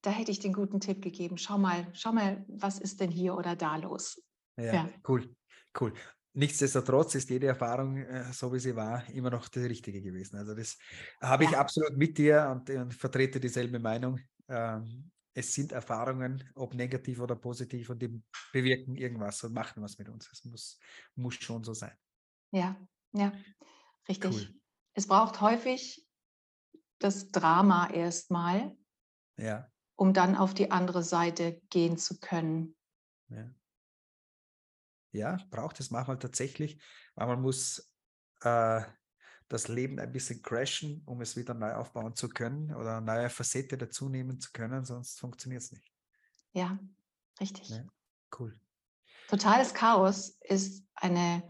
da 0.03 0.11
hätte 0.11 0.31
ich 0.31 0.41
den 0.41 0.53
guten 0.53 0.81
Tipp 0.81 1.03
gegeben. 1.03 1.39
Schau 1.39 1.59
mal, 1.59 1.87
schau 1.93 2.13
mal, 2.13 2.45
was 2.49 2.79
ist 2.79 3.01
denn 3.01 3.11
hier 3.11 3.35
oder 3.37 3.57
da 3.57 3.77
los? 3.77 4.23
Ja, 4.57 4.73
ja. 4.73 4.89
cool, 5.09 5.35
cool. 5.81 5.93
Nichtsdestotrotz 6.35 7.15
ist 7.15 7.29
jede 7.29 7.49
Erfahrung, 7.49 7.99
äh, 7.99 8.33
so 8.33 8.53
wie 8.53 8.59
sie 8.59 8.75
war, 8.75 9.07
immer 9.11 9.31
noch 9.31 9.49
die 9.49 9.61
richtige 9.61 10.01
gewesen. 10.01 10.39
Also 10.39 10.55
das 10.55 10.79
habe 11.21 11.45
ich 11.45 11.57
absolut 11.57 11.97
mit 11.97 12.17
dir 12.17 12.49
und, 12.51 12.71
und 12.71 12.95
vertrete 12.95 13.39
dieselbe 13.39 13.79
Meinung. 13.79 14.19
Ähm, 14.49 15.11
es 15.35 15.55
sind 15.55 15.73
Erfahrungen, 15.73 16.51
ob 16.55 16.75
negativ 16.75 17.21
oder 17.21 17.37
positiv, 17.37 17.91
und 17.91 18.01
die 18.01 18.23
bewirken 18.53 18.97
irgendwas 18.97 19.43
und 19.45 19.55
machen 19.55 19.83
was 19.83 19.99
mit 19.99 20.09
uns. 20.09 20.31
Es 20.31 20.45
muss, 20.45 20.79
muss 21.15 21.35
schon 21.35 21.65
so 21.65 21.73
sein. 21.73 21.97
Ja, 22.51 22.77
ja, 23.13 23.33
richtig. 24.09 24.35
Cool. 24.35 24.55
Es 24.95 25.07
braucht 25.07 25.41
häufig 25.41 26.07
das 26.99 27.31
Drama 27.31 27.91
erstmal, 27.91 28.77
ja. 29.39 29.71
um 29.97 30.13
dann 30.13 30.37
auf 30.37 30.53
die 30.55 30.71
andere 30.71 31.03
Seite 31.03 31.61
gehen 31.71 31.97
zu 31.97 32.21
können. 32.21 32.77
Ja, 33.29 33.51
ja 35.13 35.39
braucht 35.51 35.81
es 35.81 35.91
manchmal 35.91 36.19
tatsächlich, 36.19 36.81
weil 37.15 37.27
man 37.27 37.41
muss 37.41 37.91
äh, 38.43 38.83
das 39.53 39.69
Leben 39.69 39.99
ein 39.99 40.13
bisschen 40.13 40.43
crashen, 40.43 41.03
um 41.07 41.21
es 41.21 41.37
wieder 41.37 41.55
neu 41.55 41.75
aufbauen 41.75 42.15
zu 42.15 42.29
können 42.29 42.75
oder 42.75 43.01
neue 43.01 43.31
Facette 43.31 43.79
dazu 43.79 44.09
nehmen 44.09 44.41
zu 44.41 44.51
können, 44.53 44.85
sonst 44.85 45.21
funktioniert 45.21 45.63
es 45.63 45.73
nicht. 45.73 45.93
Ja, 46.53 46.79
richtig. 47.41 47.69
Ja, 47.69 47.85
cool. 48.39 48.59
Totales 49.29 49.73
Chaos 49.75 50.37
ist 50.43 50.85
eine 50.95 51.43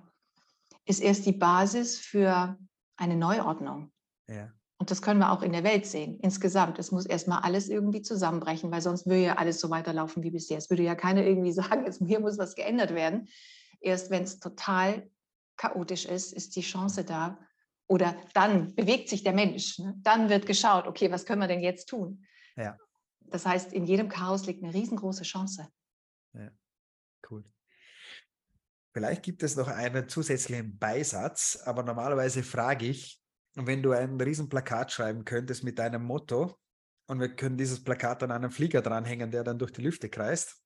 ist 0.85 1.01
erst 1.01 1.27
die 1.27 1.33
Basis 1.33 1.99
für 1.99 2.59
eine 2.97 3.17
Neuordnung. 3.17 3.93
Ja. 4.29 4.53
Und 4.79 4.91
das 4.91 5.01
können 5.01 5.21
wir 5.21 5.31
auch 5.31 5.43
in 5.43 5.53
der 5.53 5.63
Welt 5.63 5.87
sehen, 5.87 6.19
insgesamt. 6.21 6.79
Es 6.79 6.91
muss 6.91 7.07
erstmal 7.07 7.43
alles 7.43 7.69
irgendwie 7.69 8.03
zusammenbrechen, 8.03 8.71
weil 8.73 8.81
sonst 8.81 9.07
würde 9.07 9.23
ja 9.23 9.37
alles 9.37 9.61
so 9.61 9.71
weiterlaufen 9.71 10.25
wie 10.25 10.33
bisher. 10.33 10.59
Es 10.59 10.71
würde 10.71 10.83
ja 10.83 10.97
keiner 10.97 11.25
irgendwie 11.25 11.53
sagen, 11.63 11.85
jetzt, 11.85 12.03
hier 12.05 12.19
muss 12.19 12.39
was 12.39 12.57
geändert 12.57 12.95
werden. 12.95 13.29
Erst 13.81 14.11
wenn 14.11 14.25
es 14.25 14.41
total 14.41 15.09
chaotisch 15.57 16.05
ist, 16.07 16.33
ist 16.33 16.57
die 16.57 16.63
Chance 16.63 17.05
da, 17.05 17.39
oder 17.87 18.17
dann 18.35 18.75
bewegt 18.75 19.09
sich 19.09 19.23
der 19.23 19.33
Mensch. 19.33 19.79
Ne? 19.79 19.95
Dann 19.99 20.29
wird 20.29 20.47
geschaut, 20.47 20.87
okay, 20.87 21.11
was 21.11 21.27
können 21.27 21.41
wir 21.41 21.49
denn 21.49 21.61
jetzt 21.61 21.89
tun? 21.89 22.25
Ja. 22.57 22.77
Das 23.21 23.47
heißt, 23.47 23.73
in 23.73 23.87
jedem 23.87 24.09
Chaos 24.09 24.47
liegt 24.47 24.63
eine 24.63 24.75
riesengroße 24.75 25.23
Chance. 25.23 25.69
Ja, 26.35 26.51
cool. 27.31 27.45
Vielleicht 28.93 29.23
gibt 29.23 29.43
es 29.43 29.57
noch 29.57 29.69
einen 29.69 30.09
zusätzlichen 30.09 30.79
Beisatz, 30.79 31.63
aber 31.65 31.83
normalerweise 31.83 32.43
frage 32.43 32.87
ich, 32.87 33.23
wenn 33.55 33.83
du 33.83 33.93
ein 33.93 34.21
Riesenplakat 34.21 34.93
schreiben 34.93 35.25
könntest 35.25 35.65
mit 35.65 35.79
deinem 35.79 36.05
Motto 36.05 36.59
und 37.07 37.21
wir 37.21 37.35
können 37.35 37.57
dieses 37.57 37.83
Plakat 37.83 38.23
an 38.23 38.31
einem 38.31 38.51
Flieger 38.51 38.83
dranhängen, 38.83 39.31
der 39.31 39.45
dann 39.45 39.59
durch 39.59 39.73
die 39.73 39.83
Lüfte 39.83 40.09
kreist, 40.09 40.63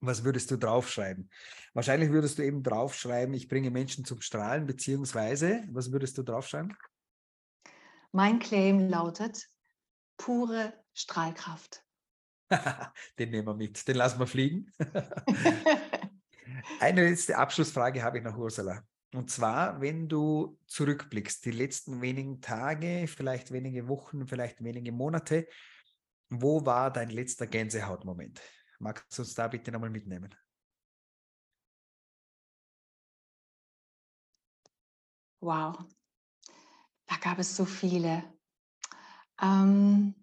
was 0.00 0.24
würdest 0.24 0.50
du 0.50 0.56
draufschreiben? 0.56 1.30
Wahrscheinlich 1.74 2.10
würdest 2.10 2.38
du 2.38 2.42
eben 2.42 2.62
draufschreiben, 2.62 3.34
ich 3.34 3.48
bringe 3.48 3.70
Menschen 3.70 4.04
zum 4.04 4.20
Strahlen, 4.20 4.66
beziehungsweise, 4.66 5.64
was 5.70 5.92
würdest 5.92 6.18
du 6.18 6.22
draufschreiben? 6.22 6.76
Mein 8.12 8.38
Claim 8.38 8.88
lautet 8.88 9.46
pure 10.16 10.72
Strahlkraft. 10.94 11.84
den 13.18 13.30
nehmen 13.30 13.46
wir 13.46 13.54
mit, 13.54 13.86
den 13.86 13.96
lassen 13.96 14.18
wir 14.18 14.26
fliegen. 14.26 14.72
Eine 16.80 17.08
letzte 17.08 17.36
Abschlussfrage 17.36 18.02
habe 18.02 18.18
ich 18.18 18.24
noch, 18.24 18.36
Ursula. 18.36 18.82
Und 19.12 19.30
zwar, 19.30 19.80
wenn 19.80 20.08
du 20.08 20.58
zurückblickst, 20.66 21.44
die 21.44 21.50
letzten 21.50 22.00
wenigen 22.00 22.40
Tage, 22.40 23.06
vielleicht 23.08 23.52
wenige 23.52 23.88
Wochen, 23.88 24.26
vielleicht 24.26 24.62
wenige 24.62 24.92
Monate, 24.92 25.48
wo 26.28 26.64
war 26.64 26.92
dein 26.92 27.10
letzter 27.10 27.46
Gänsehautmoment? 27.46 28.40
Magst 28.80 29.18
du 29.18 29.22
uns 29.22 29.34
da 29.34 29.46
bitte 29.46 29.70
nochmal 29.70 29.90
mitnehmen? 29.90 30.34
Wow, 35.42 35.78
da 37.06 37.16
gab 37.16 37.38
es 37.38 37.56
so 37.56 37.66
viele. 37.66 38.24
Ähm, 39.40 40.14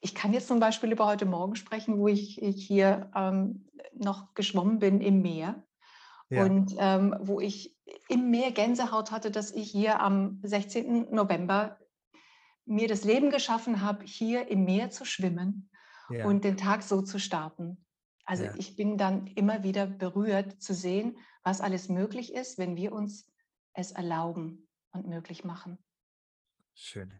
ich 0.00 0.14
kann 0.14 0.34
jetzt 0.34 0.48
zum 0.48 0.60
Beispiel 0.60 0.92
über 0.92 1.06
heute 1.06 1.24
Morgen 1.24 1.56
sprechen, 1.56 1.98
wo 1.98 2.08
ich, 2.08 2.40
ich 2.42 2.66
hier 2.66 3.10
ähm, 3.14 3.66
noch 3.94 4.34
geschwommen 4.34 4.78
bin 4.78 5.00
im 5.00 5.22
Meer. 5.22 5.66
Ja. 6.28 6.44
Und 6.44 6.74
ähm, 6.78 7.14
wo 7.20 7.40
ich 7.40 7.78
im 8.08 8.30
Meer 8.30 8.50
Gänsehaut 8.50 9.10
hatte, 9.10 9.30
dass 9.30 9.52
ich 9.52 9.70
hier 9.70 10.00
am 10.00 10.40
16. 10.42 11.14
November 11.14 11.78
mir 12.66 12.88
das 12.88 13.04
Leben 13.04 13.30
geschaffen 13.30 13.80
habe, 13.80 14.04
hier 14.04 14.48
im 14.48 14.64
Meer 14.64 14.90
zu 14.90 15.04
schwimmen 15.04 15.70
ja. 16.10 16.26
und 16.26 16.44
den 16.44 16.56
Tag 16.56 16.82
so 16.82 17.00
zu 17.00 17.18
starten. 17.18 17.85
Also 18.26 18.44
ja. 18.44 18.54
ich 18.58 18.76
bin 18.76 18.98
dann 18.98 19.28
immer 19.28 19.62
wieder 19.62 19.86
berührt 19.86 20.60
zu 20.60 20.74
sehen, 20.74 21.16
was 21.42 21.60
alles 21.60 21.88
möglich 21.88 22.34
ist, 22.34 22.58
wenn 22.58 22.76
wir 22.76 22.92
uns 22.92 23.32
es 23.72 23.92
erlauben. 23.92 24.68
und 24.92 25.06
möglich 25.06 25.44
machen. 25.44 25.78
Schön. 26.74 27.12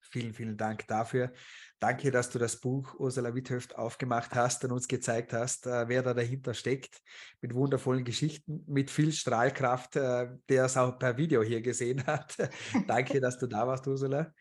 Vielen, 0.00 0.32
vielen 0.32 0.56
Dank 0.56 0.86
dafür. 0.86 1.32
Danke, 1.80 2.10
dass 2.10 2.30
du 2.30 2.38
das 2.38 2.60
Buch 2.60 2.94
Ursula 2.98 3.34
Witthöft 3.34 3.76
aufgemacht 3.76 4.34
hast 4.34 4.64
und 4.64 4.72
uns 4.72 4.88
gezeigt 4.88 5.32
hast, 5.34 5.66
äh, 5.66 5.88
wer 5.88 6.02
da 6.02 6.14
dahinter 6.14 6.54
steckt, 6.54 7.02
mit 7.42 7.54
wundervollen 7.54 8.04
Geschichten, 8.04 8.64
mit 8.66 8.90
viel 8.90 9.12
Strahlkraft, 9.12 9.96
äh, 9.96 10.28
der 10.48 10.64
es 10.64 10.76
auch 10.78 10.98
per 10.98 11.18
Video 11.18 11.42
hier 11.42 11.60
gesehen 11.60 12.06
hat. 12.06 12.36
Danke, 12.86 13.20
dass 13.20 13.38
du 13.38 13.46
da 13.46 13.66
warst, 13.66 13.86
Ursula. 13.86 14.32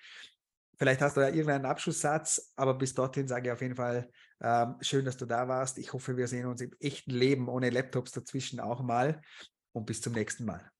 Vielleicht 0.77 1.01
hast 1.01 1.17
du 1.17 1.21
ja 1.21 1.29
irgendeinen 1.29 1.65
Abschlusssatz, 1.65 2.53
aber 2.55 2.75
bis 2.75 2.93
dorthin 2.93 3.27
sage 3.27 3.47
ich 3.47 3.51
auf 3.51 3.61
jeden 3.61 3.75
Fall, 3.75 4.09
ähm, 4.41 4.75
schön, 4.81 5.05
dass 5.05 5.17
du 5.17 5.25
da 5.25 5.47
warst. 5.47 5.77
Ich 5.77 5.93
hoffe, 5.93 6.17
wir 6.17 6.27
sehen 6.27 6.45
uns 6.45 6.61
im 6.61 6.73
echten 6.79 7.11
Leben 7.11 7.47
ohne 7.47 7.69
Laptops 7.69 8.11
dazwischen 8.11 8.59
auch 8.59 8.81
mal 8.81 9.21
und 9.71 9.85
bis 9.85 10.01
zum 10.01 10.13
nächsten 10.13 10.45
Mal. 10.45 10.71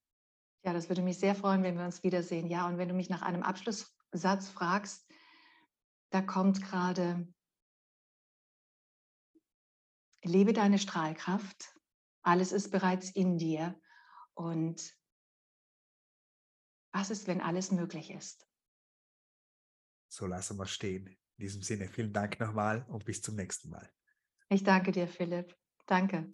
Ja, 0.63 0.73
das 0.73 0.89
würde 0.89 1.01
mich 1.01 1.17
sehr 1.17 1.35
freuen, 1.35 1.63
wenn 1.63 1.77
wir 1.77 1.85
uns 1.85 2.03
wiedersehen. 2.03 2.47
Ja, 2.47 2.67
und 2.67 2.77
wenn 2.77 2.89
du 2.89 2.93
mich 2.93 3.09
nach 3.09 3.21
einem 3.21 3.43
Abschlusssatz 3.43 4.49
fragst, 4.49 5.09
da 6.09 6.21
kommt 6.21 6.61
gerade, 6.61 7.27
lebe 10.23 10.53
deine 10.53 10.79
Strahlkraft, 10.79 11.73
alles 12.21 12.51
ist 12.51 12.71
bereits 12.71 13.09
in 13.11 13.37
dir 13.37 13.79
und 14.33 14.93
was 16.91 17.09
ist, 17.09 17.27
wenn 17.27 17.41
alles 17.41 17.71
möglich 17.71 18.11
ist? 18.11 18.47
So 20.09 20.25
lassen 20.25 20.57
wir 20.57 20.65
stehen. 20.65 21.17
In 21.37 21.43
diesem 21.43 21.61
Sinne, 21.61 21.87
vielen 21.87 22.13
Dank 22.13 22.39
nochmal 22.39 22.85
und 22.89 23.05
bis 23.05 23.21
zum 23.21 23.35
nächsten 23.35 23.69
Mal. 23.69 23.87
Ich 24.49 24.63
danke 24.63 24.91
dir, 24.91 25.07
Philipp. 25.07 25.55
Danke. 25.85 26.27